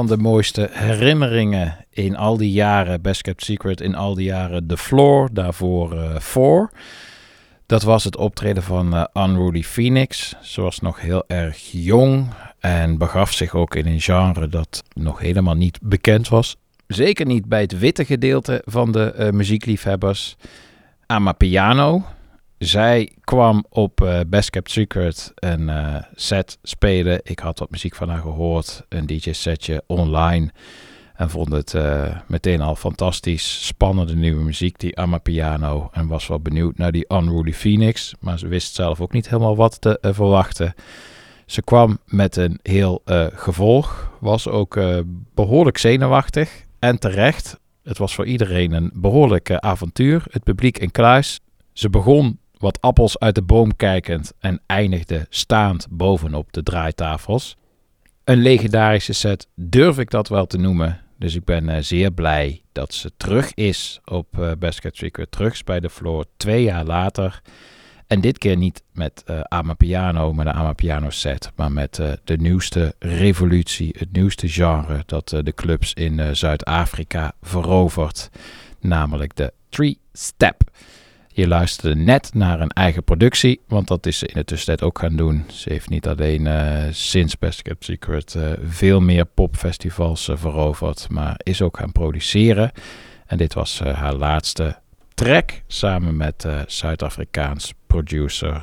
[0.07, 4.77] De mooiste herinneringen in al die jaren, Best Kept Secret, in al die jaren The
[4.77, 6.71] Floor, daarvoor Four.
[7.73, 10.35] Dat was het optreden van eh, Unruly Phoenix.
[10.43, 12.27] Ze was nog heel erg jong
[12.59, 16.57] en begaf zich ook in een genre dat nog helemaal niet bekend was.
[16.87, 20.37] Zeker niet bij het witte gedeelte van de eh, muziekliefhebbers.
[21.07, 22.05] Amapiano.
[22.63, 27.21] Zij kwam op eh, Best Kept Secret een eh, set spelen.
[27.23, 30.51] Ik had wat muziek van haar gehoord, een DJ-setje online.
[31.15, 33.67] En vond het eh, meteen al fantastisch.
[33.67, 35.89] Spannende nieuwe muziek, die Amapiano.
[35.93, 38.15] En was wel benieuwd naar die Unruly Phoenix.
[38.21, 40.75] Maar ze wist zelf ook niet helemaal wat te verwachten.
[41.47, 43.03] Ze kwam met een heel
[43.35, 44.13] gevolg.
[44.21, 44.99] Was ook eh,
[45.35, 46.65] behoorlijk zenuwachtig.
[46.79, 47.61] En terecht.
[47.83, 50.25] Het was voor iedereen een behoorlijk eh, avontuur.
[50.31, 51.41] Het publiek in kluis.
[51.73, 57.57] Ze begon wat appels uit de boom kijkend en eindigde staand bovenop de draaitafels.
[58.25, 61.01] Een legendarische set durf ik dat wel te noemen.
[61.19, 65.31] Dus ik ben eh, zeer blij dat ze terug is op Best Kept Secret.
[65.31, 67.43] Terug bij de Floor, twee jaar later.
[68.07, 72.37] En dit keer niet met eh Amapiano, met een Amapiano set, maar met eh, de
[72.37, 78.31] nieuwste revolutie, het nieuwste genre dat de clubs in Zuid-Afrika verovert,
[78.81, 80.71] namelijk de Three Step.
[81.35, 84.99] Je luisterde net naar een eigen productie, want dat is ze in de tussentijd ook
[84.99, 85.45] gaan doen.
[85.51, 91.07] Ze heeft niet alleen eh, sinds Best Kept Secret eh, veel meer popfestivals eh, veroverd,
[91.11, 92.72] maar is ook gaan produceren.
[93.26, 94.76] En dit was haar laatste
[95.14, 98.61] track samen met Zuid-Afrikaans producer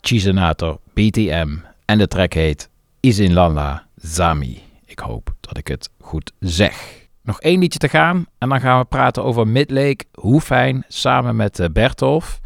[0.00, 1.56] Chisenator BTM.
[1.84, 2.68] En de track heet
[3.00, 4.62] Isinlala Zami.
[4.84, 6.97] Ik hoop dat ik het goed zeg.
[7.28, 10.04] Nog één liedje te gaan en dan gaan we praten over Midlake.
[10.12, 12.40] Hoe fijn, samen met eh, Bertolf.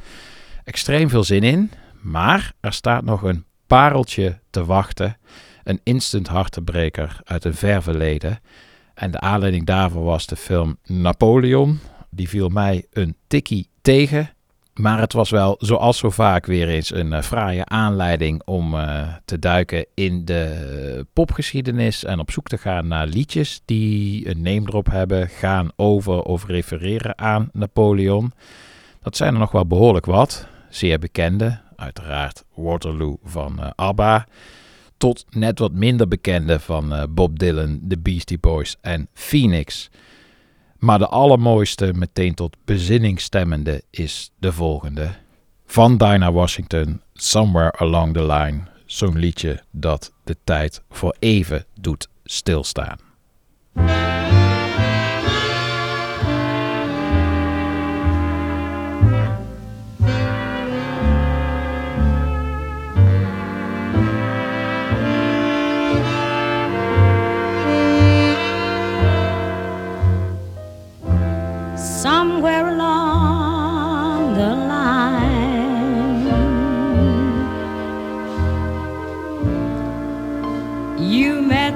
[0.64, 1.70] Extreem veel zin in,
[2.00, 5.18] maar er staat nog een pareltje te wachten.
[5.64, 8.40] Een instant hartebreker uit een ver verleden.
[8.94, 11.80] En de aanleiding daarvoor was de film Napoleon.
[12.10, 14.30] Die viel mij een tikkie tegen.
[14.72, 19.08] Maar het was wel, zoals zo vaak, weer eens een eh, fraaie aanleiding om eh,
[19.24, 24.62] te duiken in de popgeschiedenis en op zoek te gaan naar liedjes die een name
[24.66, 28.32] erop hebben, gaan over of refereren aan Napoleon.
[29.02, 30.46] Dat zijn er nog wel behoorlijk wat.
[30.68, 34.26] Zeer bekende, uiteraard Waterloo van eh, ABBA,
[34.96, 39.90] tot net wat minder bekende van Bob Dylan, The Beastie Boys en Phoenix.
[40.82, 45.14] Maar de allermooiste, meteen tot bezinning stemmende, is de volgende.
[45.66, 48.60] Van Dinah Washington, Somewhere Along the Line.
[48.86, 52.98] Zo'n liedje dat de tijd voor even doet stilstaan.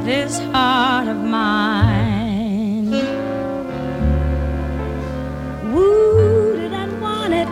[0.06, 2.90] This heart of mine,
[5.74, 7.48] wounded and wanted.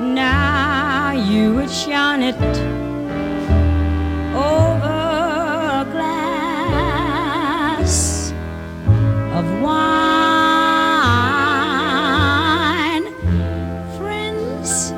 [0.00, 2.36] Now you would shine it
[4.36, 4.98] over
[5.82, 7.12] a glass
[9.38, 10.28] of wine.
[13.98, 14.92] Friends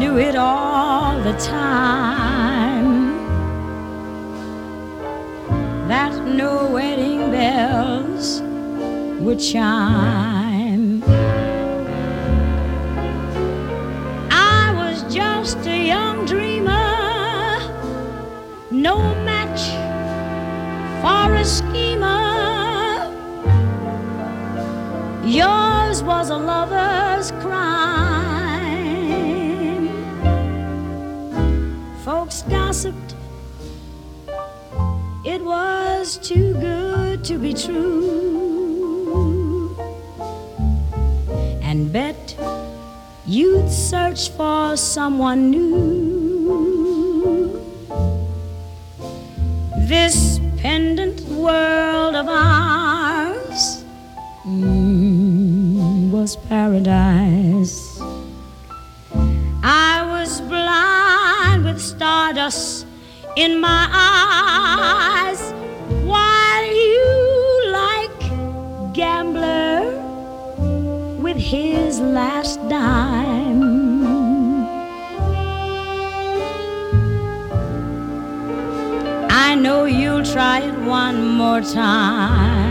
[0.00, 2.19] knew it all the time
[6.40, 8.40] no wedding bells
[9.20, 11.02] would chime.
[14.30, 16.96] I was just a young dreamer,
[18.70, 18.96] no
[19.28, 19.62] match
[21.02, 22.24] for a schemer.
[25.26, 28.70] Yours was a lover's crime.
[32.02, 33.09] Folks gossiped
[35.24, 38.16] it was too good to be true.
[41.62, 42.36] And bet
[43.26, 45.90] you'd search for someone new.
[49.86, 53.84] This pendant world of ours
[54.44, 58.00] mm, was paradise.
[59.62, 62.79] I was blind with stardust
[63.36, 65.52] in my eyes.
[66.04, 68.20] While you like
[68.92, 69.90] gambler
[71.20, 73.80] with his last dime?
[79.30, 82.69] I know you'll try it one more time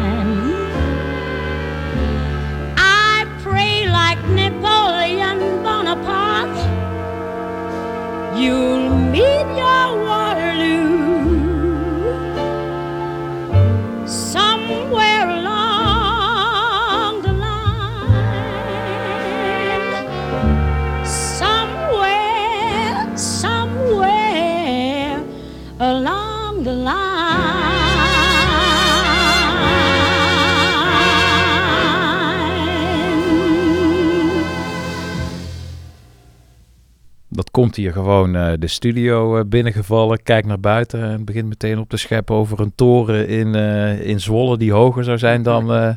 [37.79, 40.23] hier gewoon eh, de studio eh, binnengevallen.
[40.23, 44.19] Kijkt naar buiten en begint meteen op te scheppen over een toren in, eh, in
[44.19, 45.95] Zwolle die hoger zou zijn dan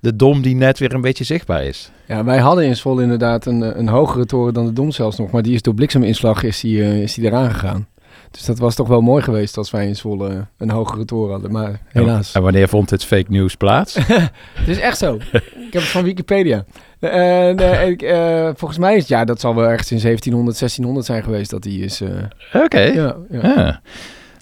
[0.00, 1.90] de dom die net weer een beetje zichtbaar is.
[2.06, 5.30] Ja, wij hadden in Zwolle inderdaad een, een hogere toren dan de Dom zelfs nog.
[5.30, 7.86] Maar die is door blikseminslag is die, is die eraan gegaan.
[8.30, 11.52] Dus dat was toch wel mooi geweest als wij in Zwolle een hogere toren hadden.
[11.52, 12.32] Maar helaas.
[12.34, 13.94] En wanneer vond dit fake news plaats?
[14.54, 15.14] Het is echt zo.
[15.66, 16.64] ik heb het van Wikipedia.
[17.00, 17.10] Eh,
[17.54, 21.06] nee, ik, eh, volgens mij is het, ja, dat zal wel ergens in 1700, 1600
[21.06, 22.00] zijn geweest dat die is.
[22.00, 22.80] eh, Oké.
[22.80, 23.40] Ja, ja.
[23.68, 23.76] Ah.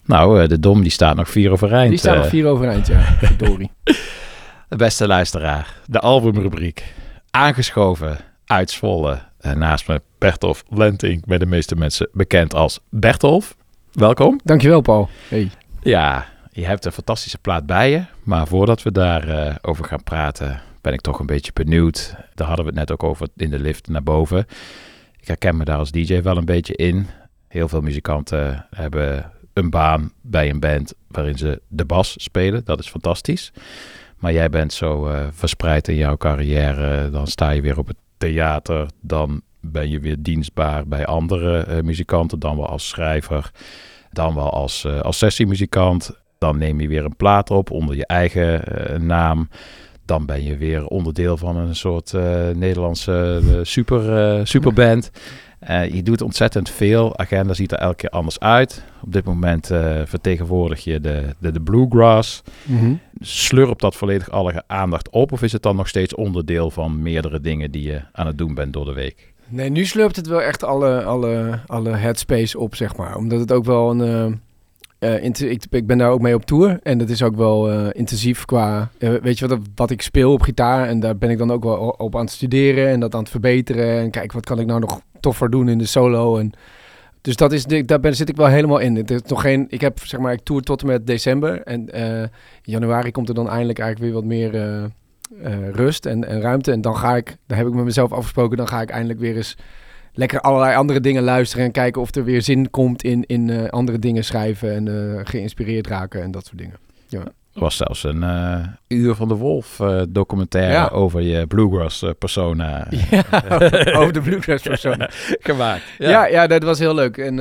[0.04, 1.90] Nou, eh, de dom die staat nog vier overeind.
[1.90, 2.30] Die staat nog eh.
[2.30, 3.00] vier overeind, ja.
[3.22, 3.70] Verdorie.
[4.68, 6.84] De beste luisteraar, de albumrubriek.
[7.30, 8.16] Aangeschoven
[8.46, 9.18] uit Zwolle.
[9.38, 13.56] Eh, naast me Bertolf Lenting, bij de meeste mensen bekend als Bertolf.
[13.98, 14.40] Welkom.
[14.44, 15.08] Dankjewel, Paul.
[15.28, 15.50] Hey.
[15.82, 18.02] Ja, je hebt een fantastische plaat bij je.
[18.22, 22.14] Maar voordat we daarover over gaan praten, ben ik toch een beetje benieuwd.
[22.34, 24.46] Daar hadden we het net ook over in de lift naar boven.
[25.20, 27.06] Ik herken me daar als DJ wel een beetje in.
[27.48, 32.64] Heel veel muzikanten hebben een baan bij een band waarin ze de bas spelen.
[32.64, 33.52] Dat is fantastisch.
[34.18, 37.10] Maar jij bent zo eh, verspreid in jouw carrière.
[37.10, 38.86] Dan sta je weer op het theater.
[39.00, 42.38] Dan ben je weer dienstbaar bij andere eh, muzikanten.
[42.38, 43.50] Dan wel als schrijver.
[44.12, 46.10] Dan wel als, eh, als sessiemuzikant.
[46.38, 49.48] Dan neem je weer een plaat op onder je eigen eh, naam.
[50.04, 55.10] Dan ben je weer onderdeel van een soort eh, Nederlandse super, superband.
[55.92, 57.18] Je doet ontzettend veel.
[57.18, 58.84] Agenda ziet er elke keer anders uit.
[59.02, 59.66] Op dit moment
[60.04, 62.42] vertegenwoordig je de, de, de bluegrass.
[62.62, 62.94] Mhm.
[63.20, 65.32] Slurpt dat volledig alle aandacht op?
[65.32, 68.54] Of is het dan nog steeds onderdeel van meerdere dingen die je aan het doen
[68.54, 69.32] bent door de week?
[69.50, 73.16] Nee, nu slurpt het wel echt alle, alle, alle headspace op, zeg maar.
[73.16, 74.40] Omdat het ook wel een...
[74.98, 76.78] eh, eh, ik, ik ben daar ook mee op tour.
[76.82, 78.90] En dat is ook wel eh, intensief qua...
[78.98, 80.88] weet je wat, wat ik speel op gitaar.
[80.88, 82.88] En daar ben ik dan ook wel op aan het studeren.
[82.88, 84.00] En dat aan het verbeteren.
[84.00, 86.36] En kijk, wat kan ik nou nog toffer doen in de solo.
[86.36, 86.52] En,
[87.20, 88.96] dus dat is, daar ben, zit ik wel helemaal in.
[88.96, 91.62] Het is nog geen, ik heb, zeg maar, ik tour tot en met december.
[91.62, 92.30] En in
[92.62, 94.90] januari komt er dan eindelijk eigenlijk weer wat meer...
[95.42, 96.72] eh, rust en, en ruimte.
[96.72, 99.36] En dan ga ik, daar heb ik met mezelf afgesproken, dan ga ik eindelijk weer
[99.36, 99.56] eens
[100.12, 103.68] lekker allerlei andere dingen luisteren en kijken of er weer zin komt in, in eh,
[103.68, 106.76] andere dingen schrijven en eh, geïnspireerd raken en dat soort dingen.
[107.08, 107.20] Ja.
[107.54, 108.24] Er was zelfs een
[108.88, 110.88] Uur van de Wolf documentaire Ja.
[110.88, 112.86] over je bluegrass persona.
[113.10, 113.24] Ja,
[114.00, 115.10] over de bluegrass persona.
[115.48, 115.82] Gemaakt.
[115.98, 116.26] Ja.
[116.26, 117.16] Ja, dat was heel leuk.
[117.16, 117.38] En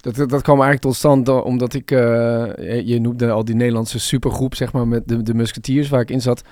[0.00, 1.98] dat, dat, kwam eigenlijk tot stand do- omdat ik, eh,
[2.86, 6.20] je noemde al die Nederlandse supergroep, zeg maar, met de, de Musketeers waar ik in
[6.20, 6.42] zat.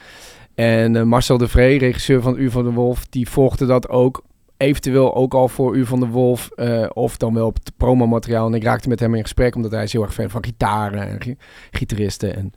[0.54, 4.22] En eh, Marcel de Vree, regisseur van Uur van de Wolf, die volgde dat ook
[4.56, 6.50] eventueel ook al voor U van de Wolf.
[6.56, 8.46] eh, of dan wel op het promomateriaal.
[8.46, 11.08] En ik raakte met hem in gesprek, omdat hij is heel erg fan van gitaren
[11.08, 11.36] en gi-
[11.70, 12.36] gitaristen.
[12.36, 12.52] En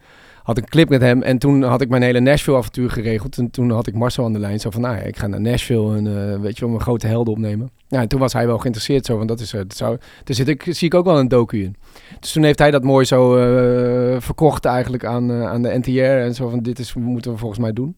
[0.48, 1.22] had een clip met hem.
[1.22, 3.38] En toen had ik mijn hele Nashville-avontuur geregeld.
[3.38, 4.60] En toen had ik Marcel aan de lijn.
[4.60, 7.08] Zo van, nou ja, ik ga naar Nashville en eh, weet je wel, mijn grote
[7.08, 7.70] helden opnemen.
[7.88, 9.06] Ja, en toen was hij wel geïnteresseerd.
[9.06, 11.28] Zo van, dat is, eh, dat zou, daar zit ik, zie ik ook wel een
[11.28, 11.76] docu in.
[12.20, 16.02] Dus toen heeft hij dat mooi zo eh, verkocht eigenlijk aan, aan de NTR.
[16.02, 17.96] En zo van, dit is, moeten we volgens mij doen.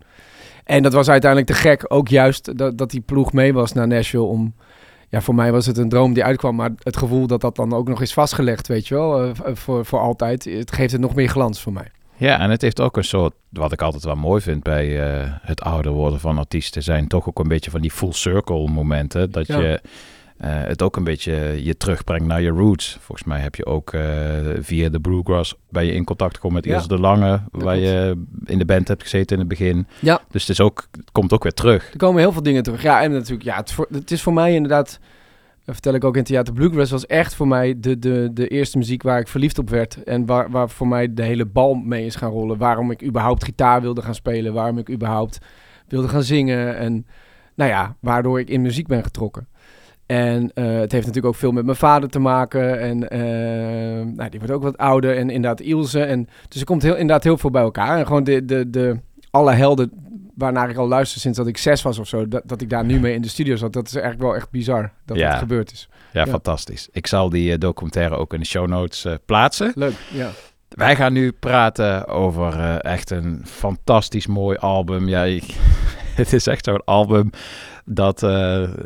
[0.64, 1.86] En dat was uiteindelijk te gek.
[1.88, 4.54] Ook juist dat, dat die ploeg mee was naar Nashville om...
[5.10, 6.56] Ja, voor mij was het een droom die uitkwam.
[6.56, 9.32] Maar het gevoel dat dat dan ook nog is vastgelegd, weet je wel.
[9.36, 10.44] voor, voor altijd.
[10.44, 11.92] Het geeft het nog meer glans voor mij.
[12.20, 15.30] Ja, en het heeft ook een soort, wat ik altijd wel mooi vind bij eh,
[15.42, 19.32] het ouder worden van artiesten, zijn toch ook een beetje van die full circle momenten.
[19.32, 19.60] Dat Ja.
[19.60, 19.82] je
[20.38, 22.98] eh, het ook een beetje je terugbrengt naar je roots.
[23.02, 24.02] Volgens mij heb je ook eh,
[24.60, 26.74] via de Bluegrass bij je in contact gekomen met Ja.
[26.76, 29.88] Ilse de Lange, waar je in de band hebt gezeten in het begin.
[30.00, 30.22] Ja.
[30.32, 31.92] Dus het, is ook, het komt ook weer terug.
[31.92, 32.82] Er komen heel veel dingen terug.
[32.82, 35.00] Ja, en natuurlijk, ja, het, voor, het is voor mij inderdaad,
[35.74, 39.04] vertel ik ook in Theater Bluegrass, was echt voor mij de, de, de eerste muziek
[39.04, 40.04] waar ik verliefd op werd.
[40.04, 42.58] En waar, waar voor mij de hele bal mee is gaan rollen.
[42.58, 44.54] Waarom ik überhaupt gitaar wilde gaan spelen.
[44.54, 45.38] Waarom ik überhaupt
[45.88, 46.78] wilde gaan zingen.
[46.78, 47.06] En
[47.56, 49.48] nou ja, waardoor ik in muziek ben getrokken.
[50.06, 52.80] En eh, het heeft natuurlijk ook veel met mijn vader te maken.
[52.80, 55.18] En eh, nou, die wordt ook wat ouder.
[55.18, 56.04] En inderdaad Ilse.
[56.04, 57.98] En, dus er komt heel, inderdaad heel veel bij elkaar.
[57.98, 59.00] En gewoon de, de, de,
[59.32, 59.92] alle helden
[60.40, 62.28] waarnaar ik al luister sinds dat ik zes was of zo.
[62.28, 63.74] Dat, dat ik daar nu mee in de studio zat.
[63.74, 65.30] Dat is eigenlijk wel echt bizar dat Ja.
[65.30, 65.90] het gebeurd is.
[66.14, 66.28] Ja, Ja.
[66.32, 66.90] fantastisch.
[66.92, 69.72] Ik zal die eh, documentaire ook in de show notes eh, plaatsen.
[69.76, 70.30] Leuk, ja.
[70.70, 75.08] Wij gaan nu praten over eh, echt een fantastisch mooi album.
[75.08, 75.56] Ja, ik-
[76.22, 77.30] het is echt zo'n album
[77.86, 78.20] dat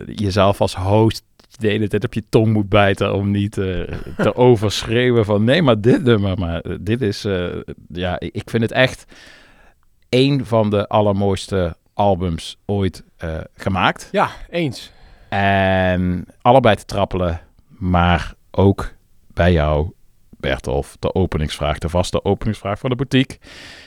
[0.05, 1.23] jezelf als host
[1.59, 3.87] de hele tijd op je tong moet bijten om niet te
[4.35, 7.25] overschreeuwen van nee, maar dit nummer, maar dit is,
[7.87, 9.05] ja, ik vind het echt
[10.13, 14.09] één van de allermooiste albums ooit eh, gemaakt.
[14.11, 14.91] Ja, eens.
[15.29, 18.93] En allebei te trappelen, maar ook
[19.33, 19.91] bij jou,
[20.29, 23.37] Bertolf, de openingsvraag, de vaste openingsvraag van de boutique.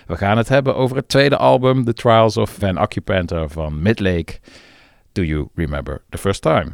[0.07, 4.39] We gaan het hebben over het tweede album, The Trials of Van Occupanter van Midlake.
[5.13, 6.73] Do you remember the first time?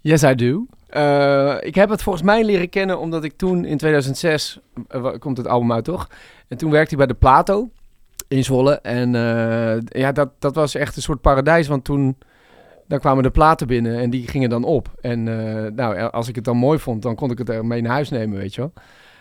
[0.00, 0.66] Yes, I do.
[0.88, 4.58] Eh, ik heb het volgens mij leren kennen omdat ik toen in 2006,
[4.88, 6.08] eh, komt het album uit toch?
[6.48, 7.70] En toen werkte ik bij de Plato
[8.28, 8.80] in Zwolle.
[8.80, 12.16] En eh, ja, dat, dat was echt een soort paradijs, want toen
[12.86, 14.92] dan kwamen de platen binnen en die gingen dan op.
[15.00, 17.92] En eh, nou, als ik het dan mooi vond, dan kon ik het mee naar
[17.92, 18.72] huis nemen, weet je wel.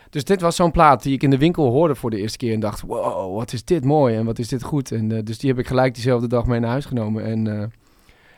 [0.10, 2.54] Dus dit was zo'n plaat die ik in de winkel hoorde voor de eerste keer
[2.54, 4.92] en dacht, wow, wat is dit mooi en wat is dit goed.
[4.92, 7.24] En eh, dus die heb ik gelijk diezelfde dag mee naar huis genomen.
[7.24, 7.72] En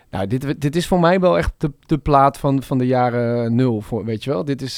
[0.10, 3.56] nou, dit, dit is voor mij wel echt de, de plaat van, van de jaren
[3.56, 4.46] nul, voor, weet je wel.
[4.46, 4.78] Dit is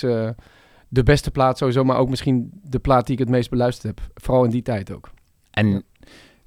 [0.87, 4.07] de beste plaat sowieso, maar ook misschien de plaat die ik het meest beluisterd heb.
[4.13, 5.09] Vooral in die tijd ook.
[5.51, 5.83] En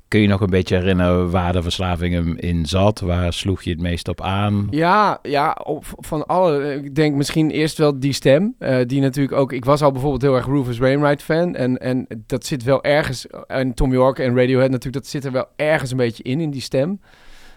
[0.09, 3.01] kun je nog een beetje herinneren waar de verslaving hem in zat?
[3.01, 4.67] Waar sloeg je het meest op aan?
[4.71, 6.75] Ja, ja op, van alle.
[6.75, 8.55] Ik denk misschien eerst wel die stem.
[8.59, 9.53] eh, die natuurlijk ook.
[9.53, 11.55] Ik was al bijvoorbeeld heel erg Rufus Wainwright fan.
[11.55, 13.27] En, en dat zit wel ergens.
[13.47, 15.03] En Tom York en Radiohead natuurlijk.
[15.03, 17.01] Dat zit er wel ergens een beetje in, in die stem.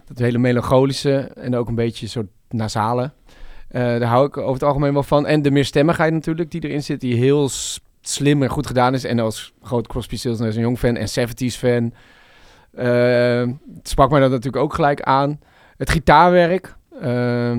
[0.06, 1.16] Dat hele melancholische.
[1.18, 3.12] En ook een beetje soort nasale.
[3.68, 5.26] Eh, daar hou ik over het algemeen wel van.
[5.26, 7.00] En de meerstemmigheid natuurlijk die erin zit.
[7.00, 7.48] Die heel
[8.08, 9.04] slim en goed gedaan is.
[9.04, 11.92] En als groot Crosby, Stills Nash Young fan en 70s fan.
[12.74, 13.46] eh,
[13.76, 15.40] het sprak mij dat natuurlijk ook gelijk aan.
[15.76, 16.76] Het gitaarwerk.
[17.00, 17.56] eh,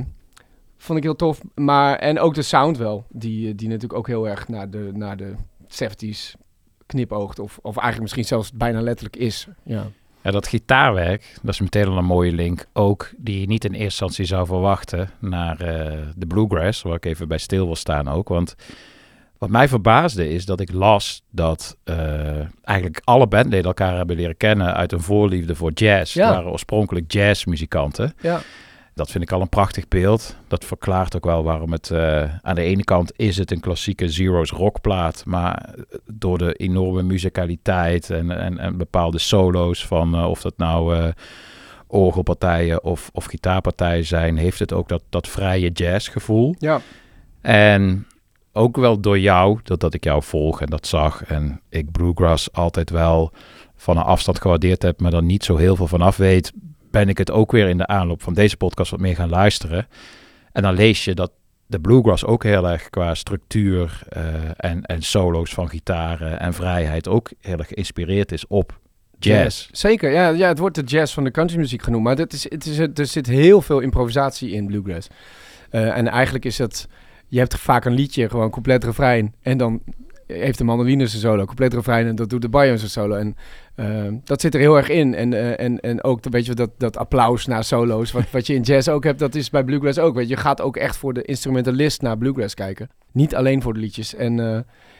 [0.77, 1.41] vond ik heel tof.
[1.55, 3.05] Maar, en ook de sound wel.
[3.09, 5.33] Die, die natuurlijk ook heel erg naar de, naar de
[5.67, 6.39] 70s
[6.85, 7.39] knipoogt.
[7.39, 9.47] Of, of eigenlijk misschien zelfs bijna letterlijk is.
[9.63, 9.87] Ja.
[10.21, 12.65] Ja, dat gitaarwerk, dat is meteen een mooie link.
[12.73, 17.05] Ook die je niet in eerste instantie zou verwachten naar eh, de bluegrass, waar ik
[17.05, 18.27] even bij stil wil staan ook.
[18.27, 18.55] Want
[19.39, 21.95] wat mij verbaasde is dat ik las dat eh,
[22.63, 26.13] eigenlijk alle bandleden elkaar hebben leren kennen uit een voorliefde voor jazz.
[26.13, 26.25] Ja.
[26.25, 28.13] Het waren oorspronkelijk jazzmuzikanten.
[28.21, 28.41] Ja.
[28.93, 30.35] Dat vind ik al een prachtig beeld.
[30.47, 31.91] Dat verklaart ook wel waarom het...
[31.91, 35.25] eh, aan de ene kant is het een klassieke Zero's rockplaat.
[35.25, 35.75] Maar
[36.13, 40.15] door de enorme muzikaliteit en, en, en bepaalde solo's van...
[40.15, 41.07] eh, of dat nou eh,
[41.87, 44.37] orgelpartijen of, of gitaarpartijen zijn...
[44.37, 46.55] heeft het ook dat, dat vrije jazzgevoel.
[46.57, 46.81] Ja.
[47.41, 48.07] En
[48.53, 51.23] ook wel door jou, dat, dat ik jou volg en dat zag.
[51.23, 53.31] En ik Bluegrass altijd wel
[53.75, 54.99] van een afstand gewaardeerd heb...
[54.99, 56.51] maar er niet zo heel veel vanaf weet...
[56.91, 59.87] ben ik het ook weer in de aanloop van deze podcast wat meer gaan luisteren.
[60.51, 61.31] En dan lees je dat
[61.65, 64.23] de bluegrass ook heel erg qua structuur eh,
[64.57, 68.79] en, en solo's van gitaren en vrijheid ook heel erg geïnspireerd is op
[69.19, 69.69] jazz.
[69.71, 72.03] Zeker, ja, ja, het wordt de jazz van de countrymuziek genoemd.
[72.03, 75.07] Maar het is, het is, er zit heel veel improvisatie in bluegrass.
[75.69, 76.87] Eh, en eigenlijk is het...
[77.29, 79.33] Je hebt vaak een liedje, gewoon compleet refrein.
[79.41, 79.81] En dan
[80.33, 83.15] heeft de mandoline zijn solo, compleet refrein en dat doet de banjo zijn solo.
[83.15, 83.35] En
[83.75, 85.15] eh, dat zit er heel erg in.
[85.15, 88.53] En, eh, en, en ook weet je, dat, dat applaus naar solo's, wat, wat je
[88.53, 90.15] in jazz ook hebt, dat is bij bluegrass ook.
[90.15, 90.35] Weet je.
[90.35, 92.89] je gaat ook echt voor de instrumentalist naar bluegrass kijken.
[93.11, 94.15] Niet alleen voor de liedjes.
[94.15, 94.59] En, eh,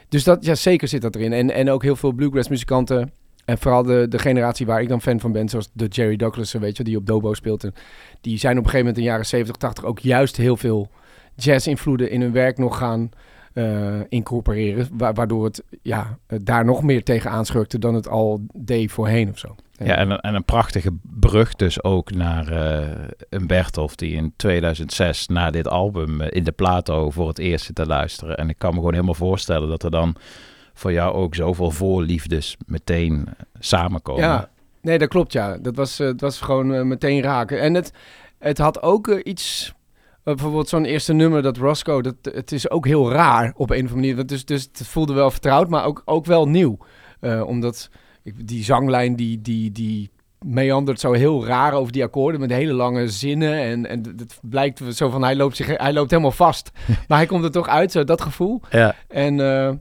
[0.10, 1.34] dus dat, ja, zeker zit dat erin.
[1.34, 3.12] En, en ook heel veel bluegrass muzikanten.
[3.45, 6.54] En vooral de, de generatie waar ik dan fan van ben, zoals de Jerry Douglas,
[6.54, 7.64] weet je, die op Dobo speelt.
[7.64, 7.74] En
[8.22, 10.90] die zijn op een gegeven moment in de jaren 70, 80 ook juist heel veel
[11.44, 13.10] jazz-invloeden in hun werk nog gaan
[13.53, 14.88] eh, incorporeren.
[14.94, 19.30] wa- waardoor het ja, eh, daar nog meer tegen aanschurkte dan het al deed voorheen
[19.30, 19.56] of zo.
[19.72, 22.88] Ja, en, een- en een prachtige brug dus ook naar eh,
[23.30, 27.66] een Bertolf die in 2006 na dit album eh, in de Plato voor het eerst
[27.66, 28.38] zit te luisteren.
[28.38, 30.16] En ik kan me gewoon helemaal voorstellen dat er dan
[30.74, 34.24] voor jou ook zoveel voorliefdes meteen eh, samenkomen.
[34.24, 34.49] Ja,
[34.82, 35.57] nee, dat klopt ja.
[35.57, 37.60] Dat was, eh, het was gewoon eh, meteen raken.
[37.61, 37.94] En het,
[38.40, 39.74] het had ook eh, iets...
[40.36, 43.92] bijvoorbeeld zo'n eerste nummer, dat Roscoe, dat, het is ook heel raar op een of
[43.92, 44.16] andere manier.
[44.16, 46.78] Dat Dus, dus het voelde wel vertrouwd, maar ook, ook wel nieuw.
[47.20, 47.90] Eh, omdat
[48.24, 50.12] ik, die zanglijn, die, die, die
[50.46, 53.54] meandert zo heel raar over die akkoorden met hele lange zinnen.
[53.54, 56.72] En, en het blijkt zo van, hij loopt, zich, hij loopt helemaal vast.
[57.08, 58.62] maar hij komt er toch uit, zo dat gevoel.
[58.70, 58.96] Ja.
[59.08, 59.72] En eh,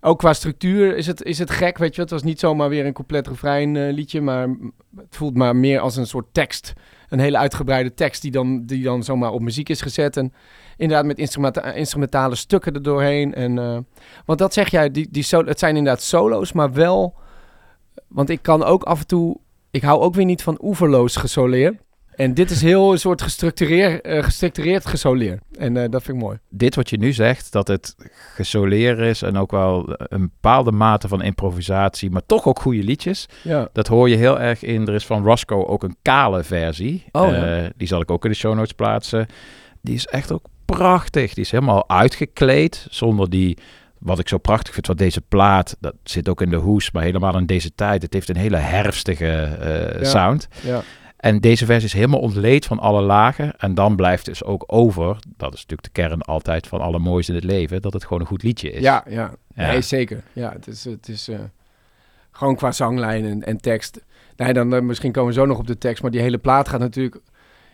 [0.00, 2.00] ook qua structuur is het, is het gek, weet je.
[2.00, 4.48] Het was niet zomaar weer een compleet refrein eh, liedje, maar
[4.96, 6.72] het voelt maar meer als een soort tekst.
[7.14, 10.16] Een hele uitgebreide tekst die dan, die dan zomaar op muziek is gezet.
[10.16, 10.32] En
[10.76, 13.34] inderdaad met instrumenta- instrumentale stukken er doorheen.
[13.34, 13.78] En, eh,
[14.24, 17.14] want dat zeg jij, die, die het zijn inderdaad solo's, maar wel...
[18.08, 19.36] Want ik kan ook af en toe...
[19.70, 21.83] Ik hou ook weer niet van oeverloos gesoleerd.
[22.16, 25.40] En dit is heel een soort gestructureerd, eh, gestructureerd gesoleerd.
[25.58, 26.38] En eh, dat vind ik mooi.
[26.50, 27.94] Dit wat je nu zegt, dat het
[28.34, 33.26] gesoleerd is en ook wel een bepaalde mate van improvisatie, maar toch ook goede liedjes.
[33.42, 33.68] Ja.
[33.72, 34.86] Dat hoor je heel erg in.
[34.88, 37.04] Er is van Roscoe ook een kale versie.
[37.12, 37.56] Oh, ja.
[37.62, 39.26] Eh, die zal ik ook in de show notes plaatsen.
[39.82, 41.34] Die is echt ook prachtig.
[41.34, 43.58] Die is helemaal uitgekleed zonder die...
[43.98, 47.02] Wat ik zo prachtig vind, wat deze plaat, dat zit ook in de hoes, maar
[47.02, 48.02] helemaal in deze tijd.
[48.02, 49.56] Het heeft een hele herfstige
[50.00, 50.04] Ja.
[50.04, 50.48] sound.
[50.62, 50.82] Ja.
[51.24, 53.58] En deze versie is helemaal ontleed van alle lagen.
[53.58, 57.28] En dan blijft dus ook over, dat is natuurlijk de kern altijd van alle moois
[57.28, 58.82] in het leven, dat het gewoon een goed liedje is.
[58.82, 59.34] Ja, ja.
[59.54, 59.70] Ja.
[59.70, 60.22] Nee, zeker.
[60.32, 61.38] Ja, het is, het is eh,
[62.30, 64.00] gewoon qua zanglijn en, en tekst.
[64.36, 66.80] Nee, dan misschien komen we zo nog op de tekst, maar die hele plaat gaat
[66.80, 67.16] natuurlijk...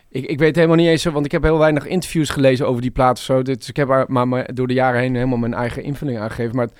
[0.09, 2.91] Ik, ik weet helemaal niet eens, want ik heb heel weinig interviews gelezen over die
[2.91, 3.41] plaat of zo.
[3.41, 6.55] Dus ik heb maar, maar door de jaren heen helemaal mijn eigen invulling aangegeven.
[6.55, 6.77] Maar het,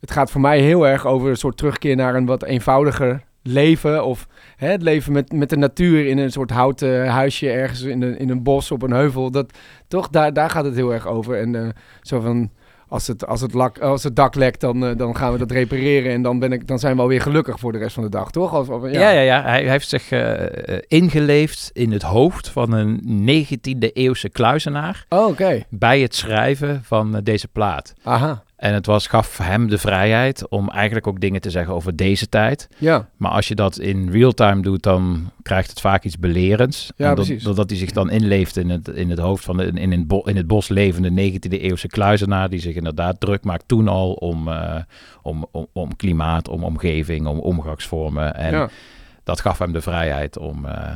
[0.00, 4.04] het gaat voor mij heel erg over een soort terugkeer naar een wat eenvoudiger leven.
[4.04, 4.26] Of
[4.56, 8.18] hè, het leven met, met de natuur in een soort houten huisje ergens in een,
[8.18, 9.30] in een bos op een heuvel.
[9.30, 9.58] Dat,
[9.88, 11.38] toch, daar, daar gaat het heel erg over.
[11.40, 11.68] En eh,
[12.02, 12.50] zo van,
[12.88, 15.50] als het, als het, lak, als het dak lekt, dan, eh, dan gaan we dat
[15.50, 16.12] repareren.
[16.12, 18.30] En dan, ben ik, dan zijn we alweer gelukkig voor de rest van de dag,
[18.30, 18.54] toch?
[18.58, 19.42] Of, of- Ja, ja, ja.
[19.42, 23.00] Hij, hij heeft zich eh, ingeleefd in het hoofd van een
[23.46, 25.04] 19e eeuwse kluizenaar.
[25.08, 25.62] Oh, oké.
[25.70, 27.94] Bij het schrijven van deze plaat.
[28.02, 28.42] Aha.
[28.56, 32.28] En het was, gaf hem de vrijheid om eigenlijk ook dingen te zeggen over deze
[32.28, 32.68] tijd.
[32.78, 33.08] Ja.
[33.16, 36.92] Maar als je dat in real time doet, dan krijgt het vaak iets belerends.
[36.96, 37.42] Ja, dat-.
[37.42, 40.22] Doordat hij zich dan inleeft in het, in het hoofd van de, in, het bo-
[40.24, 42.48] in het bos levende 19e eeuwse kluizenaar.
[42.50, 44.76] Die zich inderdaad druk maakt toen al om, eh,
[45.22, 48.34] om, om, om klimaat, om omgeving, om omgangsvormen.
[48.34, 48.68] En Ja.
[49.24, 50.90] dat gaf hem de vrijheid om eh,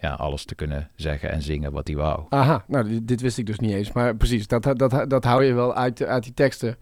[0.00, 2.20] ja, alles te kunnen zeggen en zingen wat hij wou.
[2.28, 3.92] Aha, nou, dit, dit wist ik dus niet eens.
[3.92, 6.76] Maar precies, dat, dat, dat, dat hou je wel uit, uit die teksten.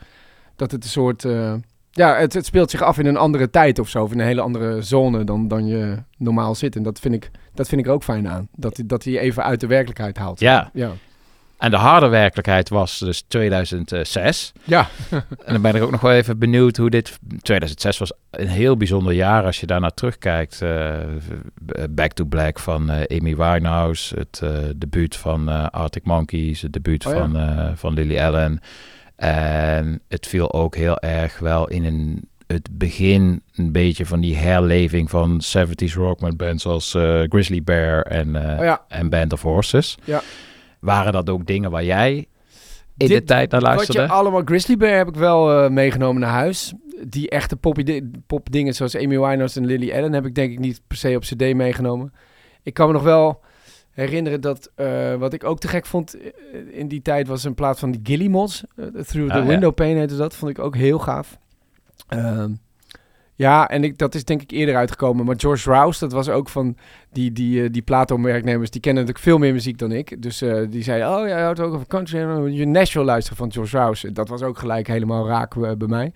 [0.57, 1.25] Dat het een soort...
[1.25, 1.55] eh,
[1.91, 4.03] ja, het, het speelt zich af in een andere tijd of zo.
[4.03, 6.77] Of in een hele andere zone dan, dan je normaal zit.
[6.77, 8.49] En dat vind ik, dat vind ik er ook fijn aan.
[8.57, 10.41] Dat, hij- dat hij even uit de werkelijkheid haalt.
[10.41, 10.71] Ja.
[10.73, 10.91] Ja.
[11.59, 14.53] En de harde werkelijkheid was dus 2006.
[14.65, 14.89] Ja.
[15.45, 17.19] en dan ben ik ook nog wel even benieuwd hoe dit...
[17.43, 20.63] 2006 was een heel bijzonder jaar als je daarnaar terugkijkt.
[20.63, 20.95] Eh,
[21.91, 24.15] Back to Black van eh, Amy Winehouse.
[24.19, 26.63] Het eh, debuut van Arctic Monkeys.
[26.63, 27.19] Het debuut Oh ja.
[27.19, 28.61] van, van Lily Allen.
[29.29, 34.37] En het viel ook heel erg wel in een, het begin een beetje van die
[34.37, 38.85] herleving van 70s rock met bands als eh, Grizzly Bear en, eh, Oh ja.
[38.89, 39.99] en Band of Horses.
[40.05, 40.23] Ja.
[40.81, 42.27] Waren dat ook dingen waar jij in
[42.97, 44.01] de Dit- tijd naar luisterde?
[44.01, 44.43] Wat je allemaal...
[44.45, 46.73] Grizzly Bear heb ik wel eh, meegenomen naar huis.
[47.07, 50.13] Die echte poppy di- popdingen zoals Amy Winehouse en Lily Allen...
[50.13, 52.13] heb ik denk ik niet per se op cd meegenomen.
[52.63, 53.41] Ik kan me nog wel
[53.93, 54.71] herinneren dat...
[54.75, 56.31] eh, wat ik ook te gek vond eh,
[56.79, 57.27] in die tijd...
[57.27, 58.65] was een plaat van die Gilly Mods.
[58.77, 59.47] eh, Through the Ah, ja.
[59.47, 60.35] Window Pane heette dat.
[60.35, 61.39] Vond ik ook heel gaaf.
[62.09, 62.51] Ehm,
[63.35, 65.25] ja, en ik, dat is denk ik eerder uitgekomen.
[65.25, 66.77] Maar George Rouse, dat was ook van
[67.13, 68.71] die, die, die Plato-werknemers.
[68.71, 70.23] Die kennen natuurlijk veel meer muziek dan ik.
[70.23, 70.39] Dus
[70.69, 72.19] die zeiden, oh ja, je houdt ook van country.
[72.59, 74.13] Je Nashville luisteren van George Rouse.
[74.13, 76.13] Dat was ook gelijk helemaal raak bij mij.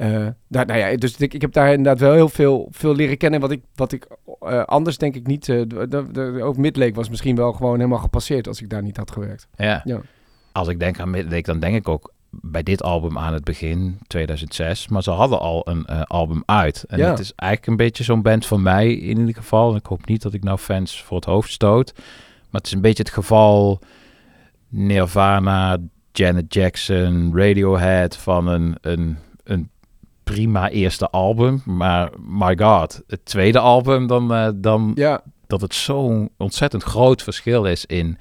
[0.00, 3.16] Eh, daar, nou ja, dus ik, ik heb daar inderdaad wel heel veel, veel leren
[3.16, 3.40] kennen.
[3.40, 4.06] Wat ik, wat ik
[4.40, 5.44] eh, anders denk ik niet...
[5.44, 8.48] de, de, de- ook Midlake was misschien wel gewoon helemaal gepasseerd...
[8.48, 9.46] als ik daar niet had gewerkt.
[9.56, 9.80] Ja.
[9.84, 10.00] Ja.
[10.52, 13.98] Als ik denk aan Midlake, dan denk ik ook bij dit album aan het begin,
[14.06, 14.88] 2006.
[14.88, 16.84] Maar ze hadden al een album uit.
[16.88, 17.10] En Ja.
[17.10, 19.70] het is eigenlijk een beetje zo'n band van mij in ieder geval.
[19.70, 21.92] En ik hoop niet dat ik nou fans voor het hoofd stoot.
[22.50, 23.80] Maar het is een beetje het geval
[24.68, 25.78] Nirvana,
[26.12, 28.76] Janet Jackson, Radiohead van een
[30.32, 31.62] prima eerste album.
[31.64, 37.22] Maar my god, het tweede album dan, eh, dan Ja, dat het zo'n ontzettend groot
[37.22, 38.18] verschil is in,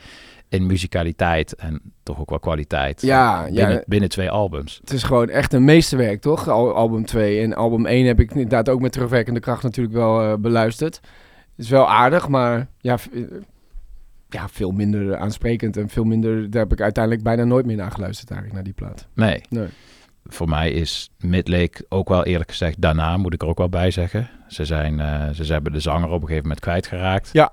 [0.49, 3.02] in muzikaliteit en toch ook wel kwaliteit.
[3.02, 3.65] Ja, ja.
[3.65, 4.80] binnen, binnen twee albums.
[4.81, 6.48] het is gewoon echt een meesterwerk, toch?
[6.48, 7.41] Al, album 2.
[7.41, 10.95] En album 1 heb ik inderdaad ook met terugwerkende kracht natuurlijk wel eh, beluisterd.
[11.56, 13.22] Het is wel aardig, maar ja, eh,
[14.30, 15.77] ja, veel minder aansprekend.
[15.77, 18.84] En veel minder, daar heb ik uiteindelijk bijna nooit meer naar geluisterd eigenlijk, naar die
[18.84, 19.07] plaat.
[19.14, 19.41] Nee.
[19.49, 19.68] Nee.
[20.30, 23.91] Voor mij is Midlake ook wel eerlijk gezegd daarna, moet ik er ook wel bij
[23.91, 24.30] zeggen.
[24.47, 27.30] Ze, zijn, eh, ze hebben de zanger op een gegeven moment kwijtgeraakt.
[27.34, 27.51] Ja.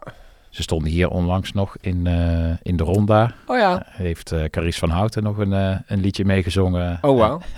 [0.51, 3.35] Ze stonden hier onlangs nog in, eh, in de Ronda.
[3.47, 3.83] Oh ja.
[3.87, 5.53] Heeft eh Carice van Houten nog een,
[5.87, 6.99] een liedje meegezongen.
[7.01, 7.41] Oh wauw.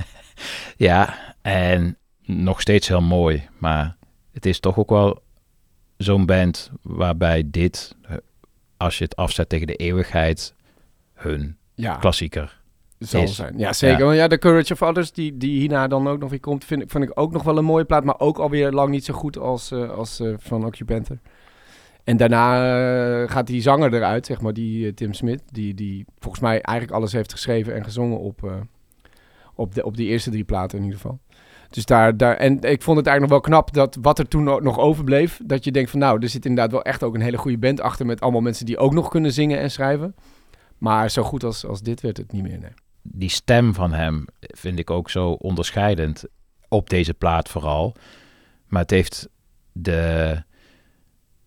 [0.77, 3.49] Ja, en nog steeds heel mooi.
[3.59, 3.97] Maar
[4.33, 5.23] het is toch ook wel
[5.97, 7.97] zo'n band waarbij dit,
[8.77, 10.55] als je het afzet tegen de eeuwigheid,
[11.15, 11.95] hun Ja.
[11.97, 12.58] klassieker
[12.99, 13.35] zal is.
[13.35, 13.59] zijn.
[13.59, 13.99] Ja, zeker.
[13.99, 14.05] Ja.
[14.05, 16.83] Want ja, The Courage of Others, die, die hierna dan ook nog weer komt, vind
[16.83, 18.05] ik, vind ik ook nog wel een mooie plaat.
[18.05, 21.19] Maar ook alweer lang niet zo goed als, eh, als eh, van Occupenter.
[22.05, 22.55] En daarna
[23.23, 25.43] eh, gaat die zanger eruit, zeg maar, die Tim Smith.
[25.53, 28.67] Die, die volgens mij eigenlijk alles heeft geschreven en gezongen op,
[29.55, 31.19] op, de, op die eerste drie platen in ieder geval.
[31.71, 34.43] Dus daar, daar, en ik vond het eigenlijk nog wel knap dat wat er toen
[34.43, 37.21] no- nog overbleef, dat je denkt van nou, er zit inderdaad wel echt ook een
[37.21, 40.15] hele goede band achter met allemaal mensen die ook nog kunnen zingen en schrijven.
[40.79, 42.71] Maar zo goed als, als dit werd het niet meer, nee.
[43.13, 46.25] Die stem van hem vind ik ook zo onderscheidend.
[46.69, 47.95] Op deze plaat vooral.
[48.67, 49.29] Maar het heeft
[49.73, 50.43] de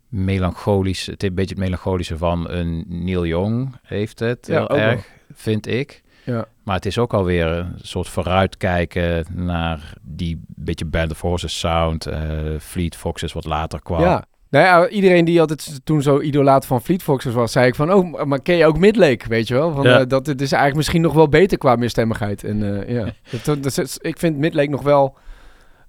[0.08, 4.78] melancholische, het een beetje het melancholische van een Neil Young heeft het Ja, wel.
[4.78, 6.02] erg, vind ik.
[6.26, 6.46] Ja.
[6.64, 12.06] Maar het is ook alweer een soort vooruitkijken naar die beetje Band of Horses sound.
[12.06, 14.02] eh Fleet Foxes wat later kwam.
[14.02, 14.26] Ja.
[14.52, 17.94] Nou ja, iedereen die altijd toen zo idolaat van Fleet Foxes was, zei ik van,
[17.94, 19.72] oh, maar ken je ook Midlake, weet je wel?
[19.74, 20.00] Van, Ja.
[20.00, 22.44] eh, dat het is eigenlijk misschien nog wel beter qua meerstemmigheid.
[22.44, 23.06] En eh, ja,
[23.44, 25.16] dat, dat is- ik vind Midlake nog wel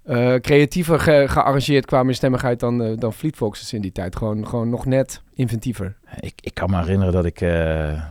[0.03, 4.15] eh, creatiever ge- gearrangeerd qua meerstemmigheid dan, dan Fleet Foxes in die tijd.
[4.15, 5.95] Gewoon, gewoon nog net inventiever.
[6.19, 8.01] Ik, ik kan me herinneren dat ik eh,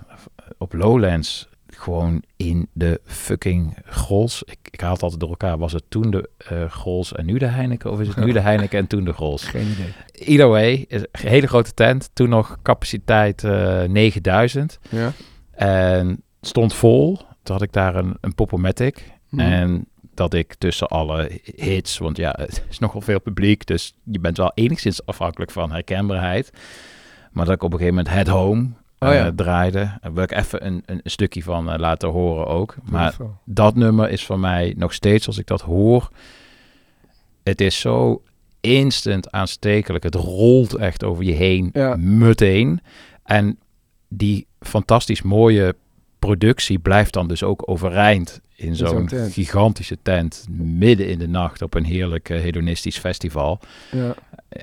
[0.59, 1.49] op Lowlands
[1.83, 4.43] gewoon in de fucking Grols.
[4.43, 5.59] Ik, ik haal het altijd door elkaar.
[5.59, 7.91] Was het toen de eh Grols en nu de Heineken?
[7.91, 9.45] Of is het nu de Heineken en toen de Grols?
[9.45, 9.93] Geen idee.
[10.13, 12.11] Either way, is een hele grote tent.
[12.13, 14.79] Toen nog capaciteit eh 9000.
[14.89, 15.13] Ja.
[15.51, 17.17] En stond vol.
[17.17, 19.13] Toen had ik daar een, een Popomatic.
[19.29, 19.41] Mhm.
[19.41, 24.21] En dat ik tussen alle hits, want ja, het is nogal veel publiek, dus je
[24.21, 26.51] bent wel enigszins afhankelijk van herkenbaarheid.
[27.31, 28.69] Maar dat ik op een gegeven moment Head Home
[29.09, 29.27] Oh ja.
[29.27, 29.99] eh, draaide.
[30.01, 32.75] Daar wil ik even een, een stukje van eh, laten horen ook.
[32.83, 36.11] Maar dat nummer is voor mij nog steeds, als ik dat hoor,
[37.43, 38.23] het is zo
[38.61, 40.05] instant aanstekelijk.
[40.05, 41.97] Het rolt echt over je heen, Ja.
[41.97, 42.81] meteen.
[43.25, 43.59] En
[44.09, 45.75] die fantastisch mooie
[46.19, 51.75] productie blijft dan dus ook overeind in zo'n gigantische tent midden in de nacht op
[51.75, 53.61] een heerlijk eh, hedonistisch festival.
[53.91, 54.15] Ja.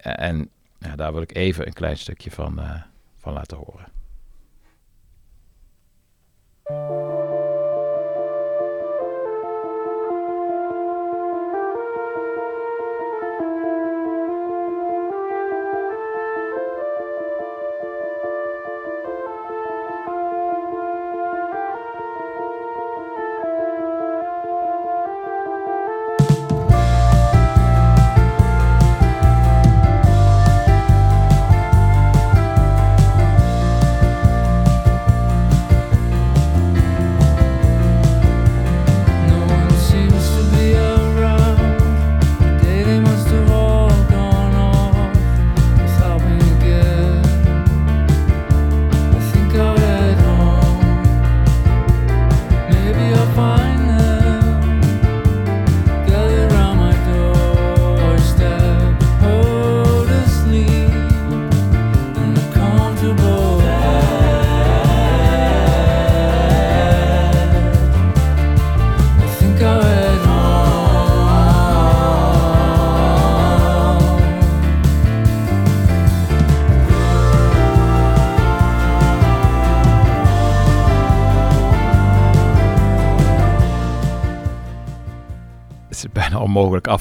[0.01, 0.49] En
[0.79, 2.59] ja, daar wil ik even een klein stukje van,
[3.17, 3.87] van laten horen.
[6.69, 7.08] Thank you.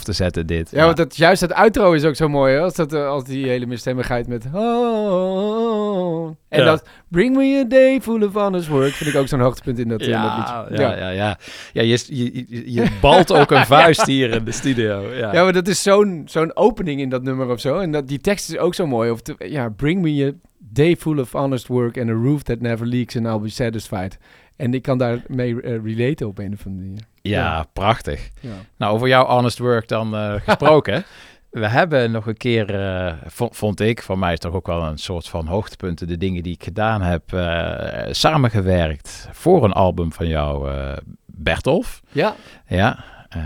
[0.09, 0.71] Te zetten dit.
[0.71, 2.61] Ja, want dat, juist het outro is ook zo mooi, hè?
[2.61, 4.47] Als, dat, eh, als die hele misstemmigheid met...
[4.53, 6.65] Oh, en Ja.
[6.65, 9.89] dat Bring me a day full of honest work vind ik ook zo'n hoogtepunt in
[9.89, 10.83] dat, in dat ja, liedje.
[10.83, 11.39] ja, ja, ja.
[11.73, 15.13] Ja, je, je, je, balt ook een vuist hier in de studio.
[15.15, 17.79] Ja, Ja, maar dat is zo'n zo'n opening in dat nummer of zo.
[17.79, 19.11] En dat, die tekst is ook zo mooi.
[19.11, 22.61] Of te- ja, bring me a day full of honest work and a roof that
[22.61, 24.19] never leaks and I'll be satisfied.
[24.59, 27.03] En ik kan daarmee eh, relaten op een of andere manier.
[27.23, 28.29] Ja, prachtig.
[28.41, 28.51] Ja.
[28.77, 31.05] Nou, over jouw honest work dan eh, gesproken.
[31.51, 34.83] We hebben nog een keer, eh, vo- vond ik, voor mij is toch ook wel
[34.83, 40.13] een soort van hoogtepunten, de dingen die ik gedaan heb, eh, samengewerkt voor een album
[40.13, 42.01] van jou, eh Bertolf.
[42.13, 42.35] Ja.
[42.67, 43.43] Ja, eh,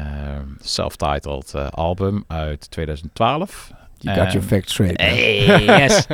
[0.60, 3.72] self-titled album uit 2012.
[3.98, 5.00] You got En- your facts straight.
[5.00, 6.06] Hey, yes.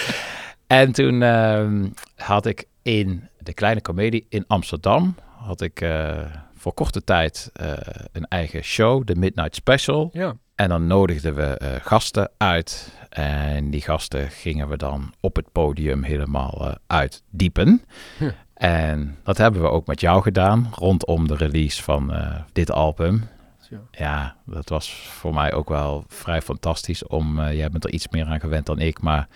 [0.66, 1.86] en toen ehm,
[2.16, 6.18] had ik in de Kleine Comedie in Amsterdam, had ik eh,
[6.56, 7.72] voor korte tijd eh,
[8.12, 10.10] een eigen show, de Midnight Special.
[10.12, 10.36] Ja.
[10.54, 12.92] En dan nodigden we eh, gasten uit.
[13.08, 17.84] En die gasten gingen we dan op het podium helemaal uitdiepen.
[18.18, 18.30] Hm.
[18.54, 22.14] En dat hebben we ook met jou gedaan rondom de release van
[22.52, 23.28] dit album.
[23.60, 23.76] Zo.
[23.90, 27.06] Ja, dat was voor mij ook wel vrij fantastisch.
[27.06, 29.28] Om, jij bent er iets meer aan gewend dan ik, maar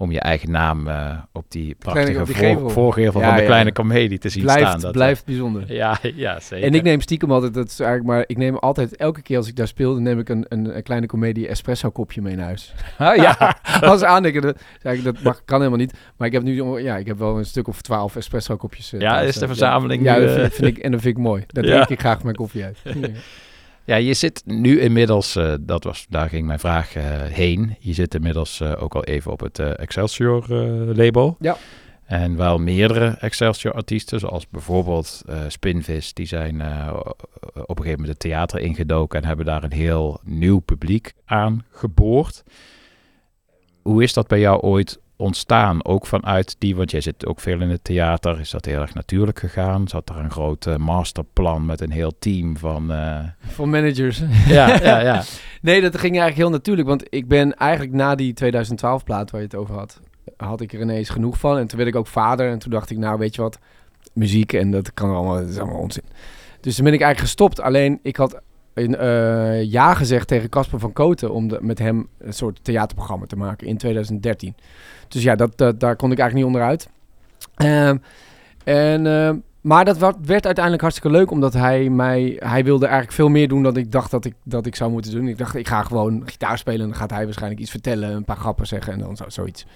[0.00, 2.70] om je eigen naam eh, op die prachtige op die voor- gevel.
[2.70, 3.46] voorgevel Ja, van de ja.
[3.46, 4.80] kleine comedie te zien blijft, staan.
[4.80, 5.72] Dat, blijft bijzonder.
[5.72, 6.66] Ja, ja, zeker.
[6.66, 9.48] En ik neem stiekem altijd, dat is eigenlijk maar, ik neem altijd, elke keer als
[9.48, 12.44] ik daar speel, dan neem ik een, een, een kleine comedie espresso kopje mee naar
[12.44, 12.74] huis.
[12.98, 13.56] Ah, ja.
[13.80, 15.94] als aandenken, dat, mag, kan helemaal niet.
[16.16, 18.92] Maar ik heb nu, ja, ik heb wel een stuk of twaalf espresso kopjes.
[18.92, 21.22] eh, Ja, thuis, is de eh, verzameling Ja, nu, vind, ik, en dat vind ik
[21.22, 21.44] mooi.
[21.46, 22.78] Daar drink ik graag mijn koffie uit.
[23.84, 23.96] Ja.
[23.96, 27.76] Je zit nu inmiddels, eh, dat was, daar ging mijn vraag eh, heen.
[27.78, 30.48] Je zit inmiddels eh, ook al even op het Excelsior
[30.94, 31.36] label.
[31.40, 31.56] Ja.
[32.04, 36.54] En wel meerdere Excelsior artiesten, zoals bijvoorbeeld Spinvis, die zijn
[37.54, 41.64] op een gegeven moment het theater ingedoken en hebben daar een heel nieuw publiek aan
[41.70, 42.42] geboord.
[43.82, 45.84] Hoe is dat bij jou ooit ontstaan?
[45.84, 48.40] Ook vanuit die, want jij zit ook veel in het theater.
[48.40, 49.88] Is dat heel erg natuurlijk gegaan?
[49.88, 52.92] Zat er een groot masterplan met een heel team van...
[52.92, 54.22] eh, Van managers.
[54.46, 55.22] Ja, ja, ja.
[55.62, 56.88] nee, dat ging eigenlijk heel natuurlijk.
[56.88, 60.00] Want ik ben eigenlijk na die 2012 plaat waar je het over had,
[60.36, 61.58] had ik er ineens genoeg van.
[61.58, 62.50] En toen werd ik ook vader.
[62.50, 63.58] En toen dacht ik, nou weet je wat,
[64.12, 66.04] muziek en dat kan allemaal, dat is allemaal onzin.
[66.60, 67.60] Dus toen ben ik eigenlijk gestopt.
[67.60, 68.40] Alleen ik had
[68.74, 73.36] eh, ja gezegd tegen Casper van Koten om de, met hem een soort theaterprogramma te
[73.36, 74.54] maken in 2013.
[75.08, 76.88] Dus ja, dat, daar kon ik eigenlijk niet onderuit.
[77.54, 77.96] Ehm,
[78.64, 82.36] en, ehm, maar dat werd uiteindelijk hartstikke leuk, omdat hij mij...
[82.38, 85.12] Hij wilde eigenlijk veel meer doen dan ik dacht dat ik, dat ik zou moeten
[85.12, 85.28] doen.
[85.28, 88.24] Ik dacht, ik ga gewoon gitaar spelen en dan gaat hij waarschijnlijk iets vertellen, een
[88.24, 89.66] paar grappen zeggen en dan zo, zoiets.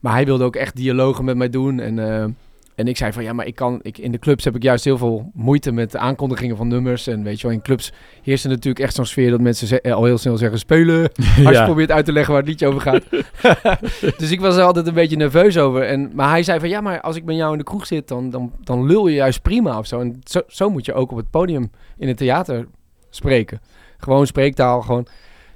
[0.00, 2.36] Maar hij wilde ook echt dialogen met mij doen en...
[2.78, 3.78] en ik zei van ja, maar ik kan.
[3.82, 7.06] Ik, in de clubs heb ik juist heel veel moeite met de aankondigingen van nummers.
[7.06, 7.92] En weet je wel, in clubs
[8.22, 11.02] heerst er natuurlijk echt zo'n sfeer dat mensen ze- eh, al heel snel zeggen spelen.
[11.46, 13.02] Als je probeert uit te leggen waar het liedje over gaat.
[14.18, 15.82] dus ik was er altijd een beetje nerveus over.
[15.82, 18.08] En, maar hij zei van ja, maar als ik met jou in de kroeg zit,
[18.08, 20.00] dan, dan, dan lul je juist prima of zo.
[20.00, 22.66] En zo, zo moet je ook op het podium in het theater
[23.10, 23.60] spreken.
[23.98, 25.06] Gewoon spreektaal, gewoon.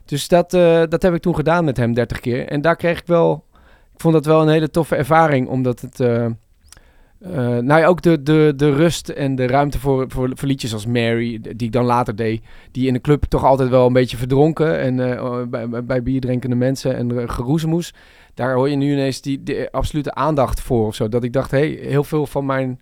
[0.04, 2.46] Dus dat, eh, dat heb ik toen gedaan met hem 30 keer.
[2.48, 3.44] En daar kreeg ik wel.
[3.94, 6.00] Ik vond dat wel een hele toffe ervaring, omdat het.
[6.00, 6.26] eh,
[7.22, 10.86] eh, nou ja, ook de, de, de rust en de ruimte voor, voor, liedjes als
[10.86, 14.16] Mary, die ik dan later deed, die in de club toch altijd wel een beetje
[14.16, 17.94] verdronken en eh, bij, bij- bierdrinkende mensen en uh, geroezemoes.
[18.34, 21.08] Daar hoor je nu ineens die, absolute aandacht voor of zo.
[21.08, 22.80] Dat ik dacht, hey, heel veel van mijn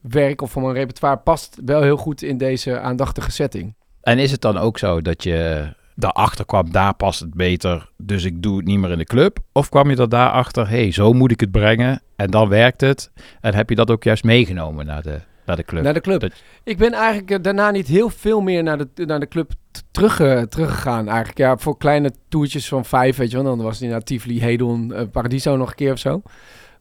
[0.00, 3.74] werk of van mijn repertoire past wel heel goed in deze aandachtige setting.
[4.00, 8.24] En is het dan ook zo dat je daarachter kwam, daar past het beter, dus
[8.24, 9.38] ik doe het niet meer in de club?
[9.52, 12.80] Of kwam je er daarachter, hé, hey, zo moet ik het brengen en dan werkt
[12.80, 13.10] het?
[13.40, 15.82] En heb je dat ook juist meegenomen naar de, naar de club?
[15.82, 16.20] Naar de club.
[16.20, 19.50] Dat- Ik ben eigenlijk eh, daarna niet heel veel meer naar de, naar de club
[19.90, 21.06] terug, eh, teruggegaan.
[21.08, 23.56] Eigenlijk ja, voor kleine toertjes van vijf, weet je wel.
[23.56, 26.22] Dan was die naar Tivoli, Hedon, eh, Paradiso nog een keer of zo.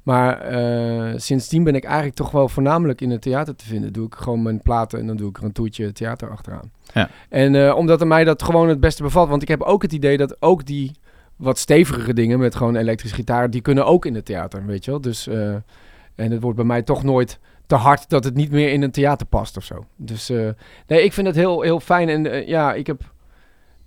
[0.05, 3.93] Maar eh, sindsdien ben ik eigenlijk toch wel voornamelijk in het theater te vinden.
[3.93, 6.71] Doe ik gewoon mijn platen en dan doe ik er een toertje theater achteraan.
[6.93, 7.09] Ja.
[7.29, 9.29] En eh, omdat er mij dat gewoon het beste bevalt.
[9.29, 10.91] Want ik heb ook het idee dat ook die
[11.35, 14.91] wat stevigere dingen met gewoon elektrische gitaar, die kunnen ook in het theater, weet je
[14.91, 15.01] wel.
[15.01, 15.53] Dus, eh,
[16.15, 18.91] en het wordt bij mij toch nooit te hard dat het niet meer in een
[18.91, 19.85] theater past of zo.
[19.95, 20.29] Dus
[20.87, 22.09] nee, ik vind het heel, heel fijn.
[22.09, 23.13] En ja, ik heb...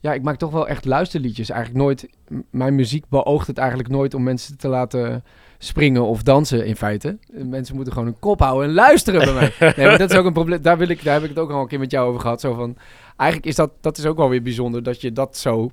[0.01, 1.51] Ja, ik maak toch wel echt luisterliedjes.
[1.51, 2.09] Eigenlijk nooit...
[2.51, 5.23] Mijn muziek beoogt het eigenlijk nooit om mensen te laten
[5.59, 7.18] springen of dansen in feite.
[7.30, 9.72] Mensen moeten gewoon hun kop houden en luisteren bij mij.
[9.76, 10.62] Nee, maar dat is ook een probleem.
[10.62, 12.40] Daar, wil ik, daar heb ik het ook al een keer met jou over gehad.
[12.40, 12.76] Zo van,
[13.16, 15.70] eigenlijk is dat, dat is ook wel weer bijzonder dat je dat zo...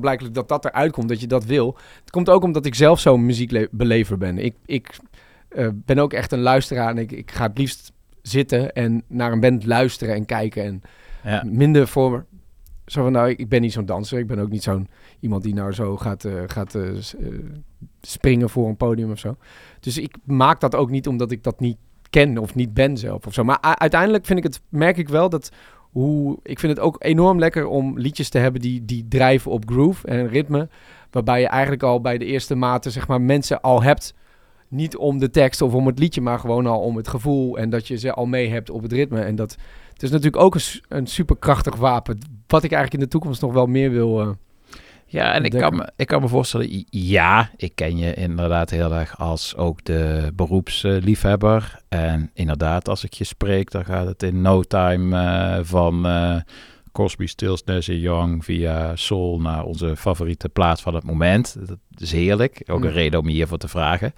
[0.00, 1.76] Blijkbaar dat dat eruit komt, dat je dat wil.
[2.00, 4.38] Het komt ook omdat ik zelf zo'n muziekbelever ben.
[4.38, 4.96] Ik, ik
[5.48, 7.92] eh, ben ook echt een luisteraar en ik, ik ga het liefst
[8.22, 10.64] zitten en naar een band luisteren en kijken.
[10.64, 10.82] En
[11.24, 11.42] Ja.
[11.46, 12.24] minder voor
[12.86, 14.18] Zo van, nou, ik, ben niet zo'n danser.
[14.18, 14.88] Ik ben ook niet zo'n
[15.20, 17.02] iemand die nou zo gaat, eh, gaat eh, eh,
[18.00, 19.36] springen voor een podium of zo.
[19.80, 21.76] Dus ik maak dat ook niet omdat ik dat niet
[22.10, 23.44] ken of niet ben zelf of zo.
[23.44, 25.50] Maar uiteindelijk vind ik het, merk ik wel dat
[25.94, 29.64] hoe, ik vind het ook enorm lekker om liedjes te hebben die, die drijven op
[29.66, 30.68] groove en ritme.
[31.10, 34.14] Waarbij je eigenlijk al bij de eerste maten, zeg maar, mensen al hebt.
[34.68, 37.58] Niet om de tekst of om het liedje, maar gewoon al om het gevoel.
[37.58, 39.20] En dat je ze al mee hebt op het ritme.
[39.20, 39.56] En dat
[39.94, 42.18] het is natuurlijk ook een, een superkrachtig wapen.
[42.46, 44.20] Wat ik eigenlijk in de toekomst nog wel meer wil.
[44.20, 44.28] eh,
[45.06, 48.92] Ja, en ik kan, me, ik kan me voorstellen, ja, ik ken je inderdaad heel
[48.94, 51.80] erg als ook de beroepsliefhebber.
[51.88, 56.36] En inderdaad, als ik je spreek, dan gaat het in no time eh, van eh,
[56.92, 61.56] Crosby, Stills, Nash Young via Soul naar onze favoriete plaats van het moment.
[61.66, 62.62] Dat is heerlijk.
[62.66, 64.12] Ook een reden om je hiervoor te vragen.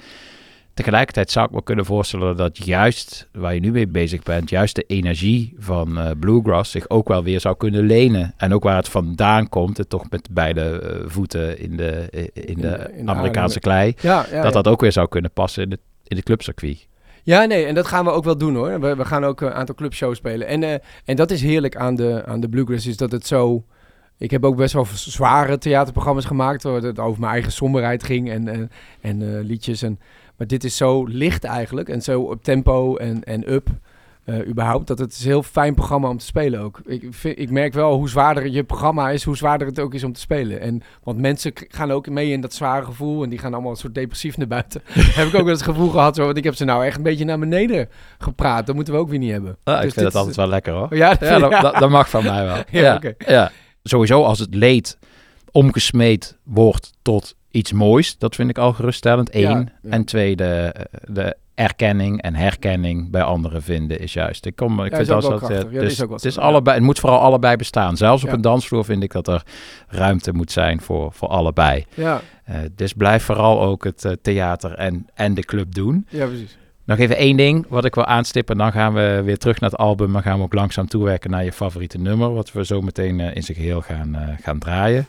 [0.76, 4.74] Tegelijkertijd zou ik me kunnen voorstellen dat juist waar je nu mee bezig bent, juist
[4.74, 8.34] de energie van eh, Bluegrass zich ook wel weer zou kunnen lenen.
[8.36, 12.22] En ook waar het vandaan komt, het toch met beide eh, voeten in de, eh,
[12.22, 14.50] in de, in de Amerikaanse klei, Ja, ja, dat ja.
[14.50, 16.86] dat ook weer zou kunnen passen in het, in het clubcircuit.
[17.22, 18.80] Ja, nee, en dat gaan we ook wel doen hoor.
[18.80, 20.46] We, we gaan ook een aantal clubshows spelen.
[20.46, 23.64] En, en dat is heerlijk aan de, aan de Bluegrass, is dat het zo...
[24.18, 28.30] Ik heb ook best wel zware theaterprogramma's gemaakt, waar het over mijn eigen somberheid ging
[28.30, 28.70] en, en,
[29.00, 29.82] en liedjes.
[29.82, 29.98] En,
[30.36, 33.68] maar dit is zo licht eigenlijk en zo op tempo en, en up,
[34.24, 36.80] eh, überhaupt, dat het is een heel fijn programma om te spelen ook.
[36.86, 40.04] Ik, vind, ik merk wel hoe zwaarder je programma is, hoe zwaarder het ook is
[40.04, 40.60] om te spelen.
[40.60, 43.76] En, want mensen gaan ook mee in dat zware gevoel en die gaan allemaal een
[43.76, 44.80] soort depressief naar buiten.
[45.18, 47.02] heb ik ook wel het gevoel gehad, zo, want ik heb ze nou echt een
[47.02, 47.88] beetje naar beneden
[48.18, 48.66] gepraat.
[48.66, 49.56] Dat moeten we ook weer niet hebben.
[49.64, 50.96] Ah, ik Dus vind dit het is- altijd wel lekker hoor.
[50.96, 51.60] Ja, dat ja, vind- dat, ja.
[51.60, 52.62] dat, dat mag van mij wel.
[52.82, 53.50] Ja, ja.
[53.82, 54.98] Sowieso als het leed
[55.52, 59.34] omgesmeed wordt tot iets moois, dat vind ik al geruststellend.
[59.34, 59.40] Eén.
[59.42, 59.90] Ja, ja.
[59.90, 60.74] En twee, de,
[61.04, 64.46] de erkenning en herkenning bij anderen vinden is juist.
[64.46, 66.76] Ik, kom, ik Ja, vind is dat eh, dus is ook het, is zo, allebei,
[66.76, 67.96] het moet vooral allebei bestaan.
[67.96, 69.42] Zelfs op een dansvloer vind ik dat er
[69.88, 71.84] ruimte moet zijn voor, voor allebei.
[71.94, 72.20] Ja.
[72.44, 76.06] Eh, dus blijf vooral ook het eh, theater en, en de club doen.
[76.08, 76.58] Ja, precies.
[76.84, 78.56] Nog even één ding wat ik wil aanstippen.
[78.56, 80.12] Dan gaan we weer terug naar het album.
[80.12, 82.34] Dan gaan we ook langzaam toewerken naar je favoriete nummer.
[82.34, 85.06] Wat we zo meteen in zijn geheel gaan, gaan draaien.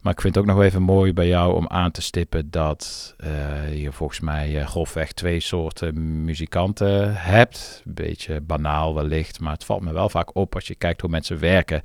[0.00, 3.14] Maar ik vind het ook nog even mooi bij jou om aan te stippen dat
[3.18, 7.82] eh, je volgens mij eh, grofweg twee soorten muzikanten hebt.
[7.86, 11.10] Een beetje banaal wellicht, maar het valt me wel vaak op als je kijkt hoe
[11.10, 11.80] mensen werken.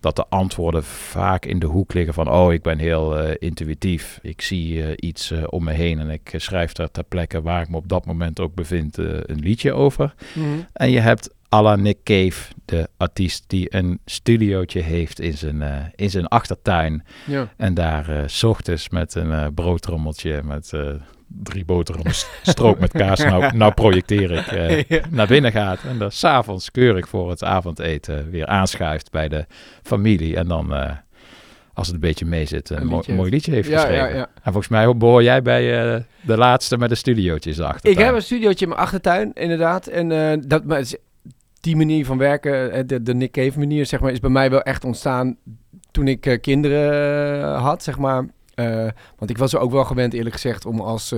[0.00, 4.18] Dat de antwoorden vaak in de hoek liggen van, oh, ik ben heel eh, intuïtief.
[4.22, 7.76] Ik zie iets om me heen en ik schrijf daar ter plekke waar ik me
[7.76, 10.14] op dat moment ook bevind een liedje over.
[10.34, 10.46] Mhm.
[10.72, 15.62] En je hebt à la Nick Cave, de artiest die een studiootje heeft in zijn,
[15.62, 17.04] eh, in zijn achtertuin.
[17.26, 17.48] Ja.
[17.56, 20.72] En daar eh, s ochtends met een eh, broodrommeltje met
[21.42, 23.18] drie boterhammen s- stroop met kaas.
[23.24, 25.00] Nou, nou projecteer ik Ja.
[25.10, 25.78] naar binnen gaat.
[25.88, 29.46] En dan s'avonds keurig voor het avondeten weer aanschuift bij de
[29.82, 30.36] familie.
[30.36, 30.72] En dan...
[31.72, 33.46] als het een beetje mee zit, een, Een mooi, liedje mooi heeft.
[33.46, 34.16] liedje heeft Ja, ja, geschreven.
[34.18, 34.26] ja.
[34.34, 35.60] En volgens mij behoor jij bij
[36.20, 37.90] de laatste met de studiootjes erachter.
[37.90, 39.86] Ik heb een studiootje in mijn achtertuin, inderdaad.
[39.86, 40.08] En
[40.48, 40.96] dat, maar het is-
[41.60, 44.50] die manier van werken, eh, de, de Nick Cave manier, zeg maar, is bij mij
[44.50, 45.36] wel echt ontstaan
[45.90, 46.92] toen ik eh, kinderen
[47.42, 48.26] eh, had, zeg maar.
[49.18, 51.14] Want ik was er ook wel gewend, eerlijk gezegd, om als,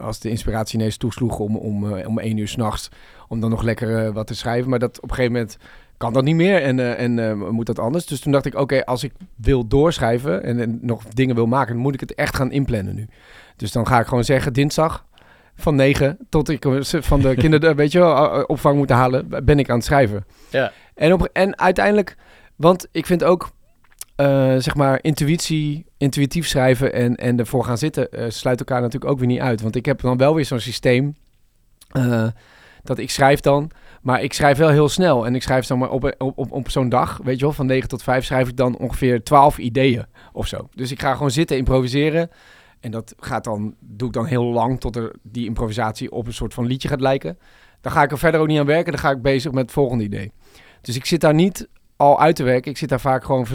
[0.00, 2.88] als de inspiratie ineens toesloeg om, om, om één uur s'nachts,
[3.28, 4.70] om dan nog lekker wat te schrijven.
[4.70, 5.56] Maar dat op een gegeven moment
[5.96, 8.06] kan dat niet meer en, en moet dat anders.
[8.06, 11.72] Dus toen dacht ik, oké, als ik wil doorschrijven en, en nog dingen wil maken,
[11.72, 13.08] dan moet ik het echt gaan inplannen nu.
[13.56, 15.06] Dus dan ga ik gewoon zeggen, dinsdag
[15.62, 19.44] van 9 tot ik eh, van de kinderen, weet je wel, eh, opvang moet halen,
[19.44, 20.24] ben ik aan het schrijven.
[20.50, 20.72] Ja.
[20.94, 22.16] En, op, en uiteindelijk,
[22.56, 23.50] want ik vind ook,
[24.16, 29.12] eh, zeg maar, intuïtie, intuïtief schrijven en, en ervoor gaan zitten, eh, sluit elkaar natuurlijk
[29.12, 29.60] ook weer niet uit.
[29.60, 31.16] Want ik heb dan wel weer zo'n systeem
[31.90, 32.26] eh,
[32.82, 33.70] dat ik schrijf dan,
[34.02, 35.26] maar ik schrijf wel heel snel.
[35.26, 37.66] En ik schrijf dan maar op, op, op, op zo'n dag, weet je wel, van
[37.66, 40.68] 9 tot 5 schrijf ik dan ongeveer 12 ideeën of zo.
[40.74, 42.30] Dus ik ga gewoon zitten improviseren.
[42.82, 46.32] En dat gaat dan, doe ik dan heel lang tot er die improvisatie op een
[46.32, 47.38] soort van liedje gaat lijken.
[47.80, 48.92] Dan ga ik er verder ook niet aan werken.
[48.92, 50.32] Dan ga ik bezig met het volgende idee.
[50.80, 52.70] Dus ik zit daar niet al uit te werken.
[52.70, 53.46] Ik zit daar vaak gewoon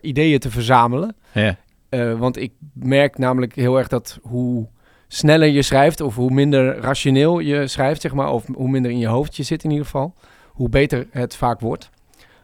[0.00, 1.16] ideeën te verzamelen.
[1.32, 1.56] Ja.
[1.88, 4.68] Eh, want ik merk namelijk heel erg dat hoe
[5.08, 8.98] sneller je schrijft, of hoe minder rationeel je schrijft, zeg maar, of hoe minder in
[8.98, 10.14] je hoofd je zit in ieder geval,
[10.48, 11.90] hoe beter het vaak wordt.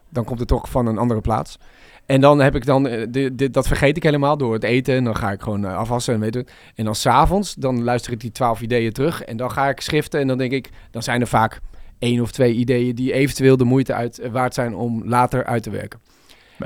[0.08, 1.58] Dan komt het toch van een andere plaats.
[2.08, 4.94] En dan heb ik dan, eh, de, de- dat vergeet ik helemaal door het eten.
[4.94, 6.52] En dan ga ik gewoon eh, afwassen en weet het.
[6.74, 9.22] En dan s'avonds, dan luister ik die twaalf ideeën terug.
[9.22, 11.60] En dan ga ik schriften en dan denk ik, dan zijn er vaak
[11.98, 15.62] één of twee ideeën die eventueel de moeite uit, eh, waard zijn om later uit
[15.62, 16.00] te werken.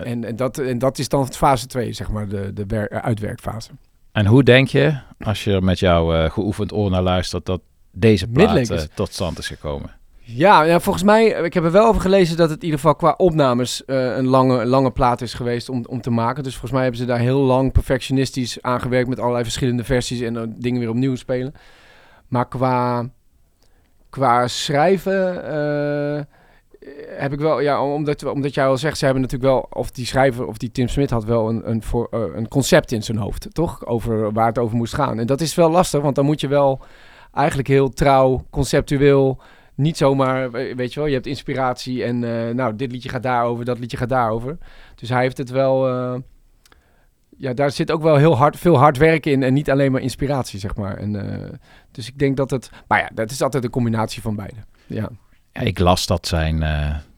[0.05, 3.71] En, en, dat, en dat is dan fase 2, zeg maar, de, de wer- uitwerkfase.
[4.13, 7.61] En hoe denk je, als je met jouw geoefend oor naar luistert, dat
[7.93, 8.49] deze plaat
[8.95, 9.91] tot stand is gekomen?
[10.35, 12.95] Ja, ja, volgens mij, ik heb er wel over gelezen dat het in ieder geval
[12.95, 16.43] qua opnames eh, een lange, lange plaat is geweest om, om te maken.
[16.43, 20.21] Dus volgens mij hebben ze daar heel lang perfectionistisch aan gewerkt met allerlei verschillende versies
[20.21, 21.55] en eh, dingen weer opnieuw spelen.
[22.29, 23.09] Maar qua,
[24.11, 26.23] qua schrijven eh,
[27.19, 30.07] heb ik wel, ja, omdat, omdat jij al zegt, ze hebben natuurlijk wel, of die
[30.07, 33.19] schrijver of die Tim Smith had wel een, een, voor, eh, een concept in zijn
[33.19, 33.87] hoofd, toch?
[33.87, 35.19] Over waar het over moest gaan.
[35.19, 36.81] En dat is wel lastig, want dan moet je wel
[37.33, 39.41] eigenlijk heel trouw, conceptueel
[39.83, 43.23] niet zomaar, we- weet je wel, je hebt inspiratie en eh, nou, dit liedje gaat
[43.23, 44.59] daarover, dat liedje gaat daarover.
[44.95, 46.15] Dus hij heeft het wel, eh,
[47.37, 50.01] ja, daar zit ook wel heel hard, veel hard werk in en niet alleen maar
[50.01, 50.97] inspiratie, zeg maar.
[50.97, 51.49] En, eh,
[51.91, 54.57] dus ik denk dat het, maar ja, dat is altijd een combinatie van beide.
[54.87, 55.09] Ja,
[55.53, 56.65] Ja, ik las dat zijn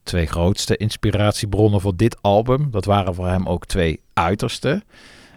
[0.02, 4.82] twee grootste inspiratiebronnen voor dit album, dat waren voor hem ook twee uiterste.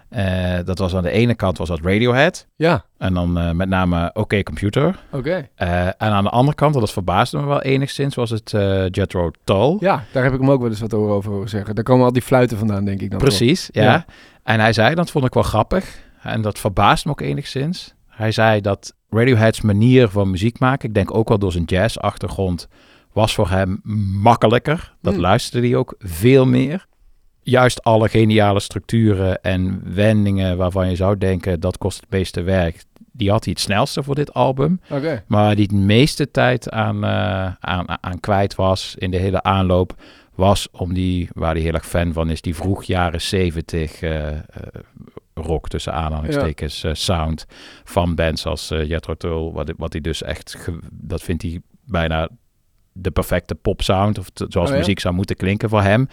[0.09, 2.47] Eh, dat was aan de ene kant was dat Radiohead.
[2.55, 2.85] Ja.
[2.97, 4.99] En dan eh, met name OK Computer.
[5.11, 5.49] oké.
[5.55, 8.49] Eh, en aan de andere kant, dat verbaasde me wel enigszins, was het
[8.95, 9.77] Jethro Tull.
[9.79, 11.75] Ja, daar heb ik hem ook wel eens wat over horen zeggen.
[11.75, 13.19] Daar komen al die fluiten vandaan, denk ik dan.
[13.19, 13.83] Precies, ja.
[13.83, 14.05] Ja.
[14.43, 17.93] En hij zei, dat vond ik wel grappig, en dat verbaast me ook enigszins.
[18.07, 22.67] Hij zei dat Radiohead's manier van muziek maken, ik denk ook wel door zijn jazz-achtergrond,
[23.13, 23.79] was voor hem
[24.21, 24.95] makkelijker.
[25.01, 25.21] Dat Hmm.
[25.21, 26.85] luisterde hij ook veel meer.
[27.49, 32.83] Juist alle geniale structuren en wendingen waarvan je zou denken dat kost het meeste werk,
[33.11, 34.81] die had hij het snelste voor dit album.
[34.89, 35.23] Oké.
[35.27, 39.95] Maar die het meeste tijd aan, eh, aan, aan kwijt was in de hele aanloop,
[40.35, 44.27] was om die, waar hij heel erg fan van is, die vroeg jaren zeventig eh,
[44.27, 44.37] eh,
[45.33, 47.45] rock tussen aanhalingstekens, sound
[47.83, 52.29] van bands als Jethro Tull, wat, wat hij dus echt, dat vindt hij bijna
[52.97, 54.79] de perfecte popsound, of zoals Oh ja?
[54.79, 56.07] muziek zou moeten klinken voor hem.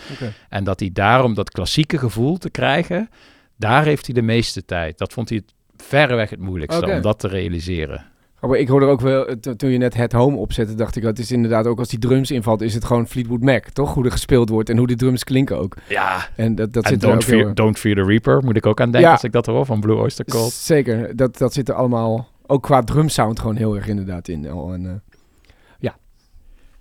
[0.49, 3.09] En dat hij daarom dat klassieke gevoel te krijgen,
[3.57, 4.99] daar heeft hij de meeste tijd.
[4.99, 5.55] Dat vond hij het
[5.87, 8.05] verreweg het moeilijkste om dat te realiseren.
[8.41, 11.03] Oh, maar ik hoorde ook wel, to- toen je net het home opzette, dacht ik,
[11.03, 13.95] dat is inderdaad ook als die drums invalt, is het gewoon Fleetwood Mac, toch?
[13.95, 15.77] Hoe er gespeeld wordt en hoe die drums klinken ook.
[15.89, 16.29] Ja.
[16.37, 18.57] En dat, dat en zit er don't, ook heel fear, don't Fear the Reaper moet
[18.57, 19.13] ik ook aan denken Ja.
[19.15, 20.53] als ik dat hoor van Blue Oyster Cult.
[20.53, 24.51] Zeker, dat, dat zit er allemaal, ook qua drumsound gewoon heel erg inderdaad in.
[24.51, 24.73] al.
[24.73, 24.93] En, eh,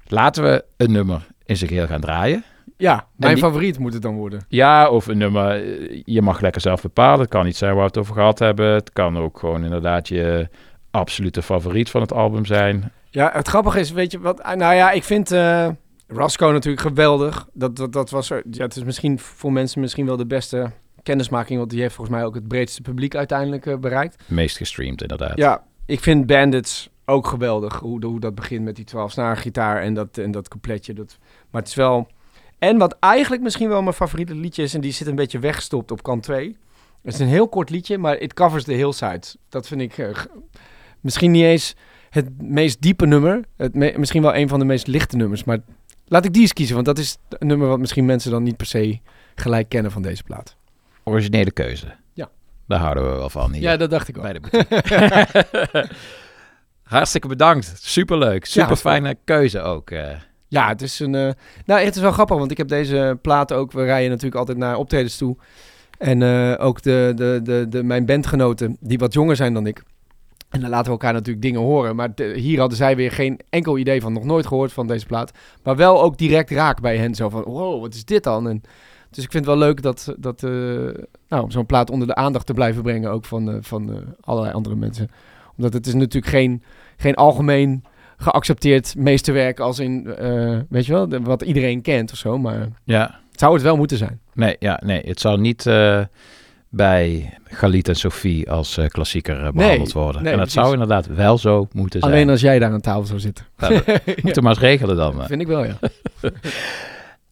[0.07, 2.43] Laten we een nummer in zijn geheel gaan draaien.
[2.77, 4.45] ja, mijn die- favoriet moet het dan worden.
[4.47, 7.19] Ja, of een nummer, eh, je mag lekker zelf bepalen.
[7.19, 8.65] Het kan niet zijn waar we het over gehad hebben.
[8.73, 10.49] Het kan ook gewoon inderdaad je
[10.91, 12.91] absolute favoriet van het album zijn.
[13.09, 15.67] Ja, het grappige is, weet je wat, ah, nou ja, ik vind eh
[16.07, 17.47] Rasco natuurlijk geweldig.
[17.53, 20.71] Dat, dat, dat was er, ja, het is misschien voor mensen misschien wel de beste
[21.03, 24.23] kennismaking, want die heeft volgens mij ook het breedste publiek uiteindelijk eh, bereikt.
[24.27, 25.37] Meest gestreamd inderdaad.
[25.37, 27.79] Ja, ik vind Bandits ook geweldig.
[27.79, 30.93] Hoe, hoe dat begint met die 12 snaar gitaar en dat, en dat coupletje.
[30.93, 31.17] Dat,
[31.49, 32.07] maar het is wel...
[32.59, 34.73] En wat eigenlijk misschien wel mijn favoriete liedje is...
[34.73, 36.57] en die zit een beetje weggestopt op kant 2.
[37.01, 39.21] Het is een heel kort liedje, maar it covers the hillside.
[39.49, 40.09] Dat vind ik eh,
[41.01, 41.75] misschien niet eens
[42.09, 43.41] het meest diepe nummer.
[43.57, 45.43] Het me- misschien wel een van de meest lichte nummers.
[45.43, 45.57] Maar
[46.07, 47.67] laat ik die eens kiezen, want dat is een nummer...
[47.67, 48.99] wat misschien mensen dan niet per se
[49.35, 50.55] gelijk kennen van deze plaat.
[51.03, 51.95] Originele keuze.
[52.13, 52.29] Ja.
[52.67, 53.61] Daar houden we wel van hier.
[53.61, 54.21] Ja, dat dacht ik al.
[54.21, 55.89] Bij de boutique.
[56.83, 57.73] Hartstikke bedankt.
[57.81, 58.45] Superleuk.
[58.45, 59.89] Super Ja, fijne keuze ook.
[59.89, 60.09] eh.
[60.47, 61.15] Ja, het is een.
[61.15, 61.29] eh,
[61.65, 63.71] nou, het is wel grappig, want ik heb deze platen ook.
[63.71, 65.37] We rijden natuurlijk altijd naar optredens toe.
[65.97, 69.83] En eh, ook de, de, de, de, mijn bandgenoten, die wat jonger zijn dan ik.
[70.49, 71.95] En dan laten we elkaar natuurlijk dingen horen.
[71.95, 75.05] Maar de- hier hadden zij weer geen enkel idee van, nog nooit gehoord van deze
[75.05, 75.31] plaat.
[75.63, 77.15] Maar wel ook direct raak bij hen.
[77.15, 78.47] Zo van, wow, wat is dit dan?
[78.49, 78.61] En,
[79.09, 80.41] dus ik vind het wel leuk dat, dat
[81.27, 83.11] nou, om zo'n plaat onder de aandacht te blijven brengen.
[83.11, 85.09] Ook van, van allerlei andere mensen.
[85.63, 86.63] Omdat het is natuurlijk geen,
[86.97, 87.83] geen algemeen
[88.17, 92.37] geaccepteerd meesterwerk als in, eh, weet je wel, de- wat iedereen kent of zo.
[92.37, 93.19] Maar Ja.
[93.31, 94.19] zou het wel moeten zijn.
[94.33, 96.01] Nee, ja, nee, het zou niet eh,
[96.69, 100.23] bij Galit en Sophie als eh, klassieker eh, behandeld worden.
[100.23, 100.61] nee, en dat precies.
[100.61, 102.11] zou inderdaad wel zo moeten zijn.
[102.11, 103.45] Alleen als jij daar aan tafel zou zitten.
[103.57, 103.81] Nou, Ja.
[104.05, 105.23] Moeten we maar eens regelen dan.
[105.25, 105.77] Vind ik wel, ja.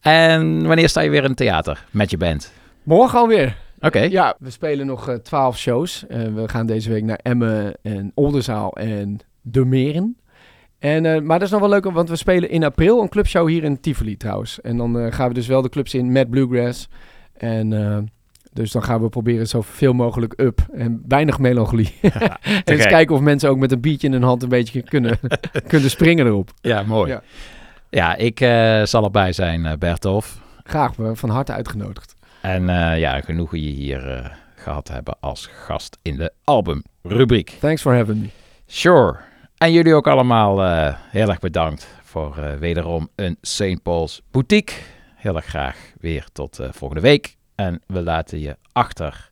[0.00, 2.52] En wanneer sta je weer in het theater met je band?
[2.82, 3.56] Morgen alweer.
[3.82, 4.00] Oké.
[4.00, 6.06] Ja, we spelen nog eh, twaalf shows.
[6.08, 10.16] Eh, we gaan deze week naar Emmen en Oldenzaal en De Meren.
[10.78, 13.48] En, eh, maar dat is nog wel leuk, want we spelen in april een clubshow
[13.48, 14.60] hier in Tivoli trouwens.
[14.60, 16.88] En dan gaan we dus wel de clubs in met Bluegrass.
[17.32, 18.10] En
[18.52, 21.94] dus dan gaan we proberen zoveel mogelijk up en weinig melancholie.
[22.02, 25.18] en eens kijken of mensen ook met een biertje in hun hand een beetje kunnen,
[25.66, 26.50] kunnen springen erop.
[26.60, 27.10] Ja, mooi.
[27.10, 27.22] Ja.
[27.90, 28.38] Ja, ik
[28.88, 30.40] zal erbij zijn, Bertolf.
[30.62, 32.14] Graag, we van harte uitgenodigd.
[32.42, 37.56] En eh, ja, genoegen je hier eh, gehad te hebben als gast in de albumrubriek.
[37.60, 38.28] Thanks for having me.
[38.66, 39.16] Sure.
[39.56, 43.82] En jullie ook allemaal eh, heel erg bedankt voor wederom een St.
[43.82, 44.74] Paul's Boutique.
[45.14, 47.36] Heel erg graag weer tot volgende week.
[47.54, 49.30] En we laten je achter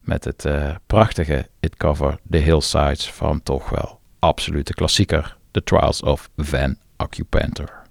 [0.00, 0.46] met het
[0.86, 7.85] prachtige It Cover the Hillsides van toch wel absolute klassieker The Trials of Van Occupantor.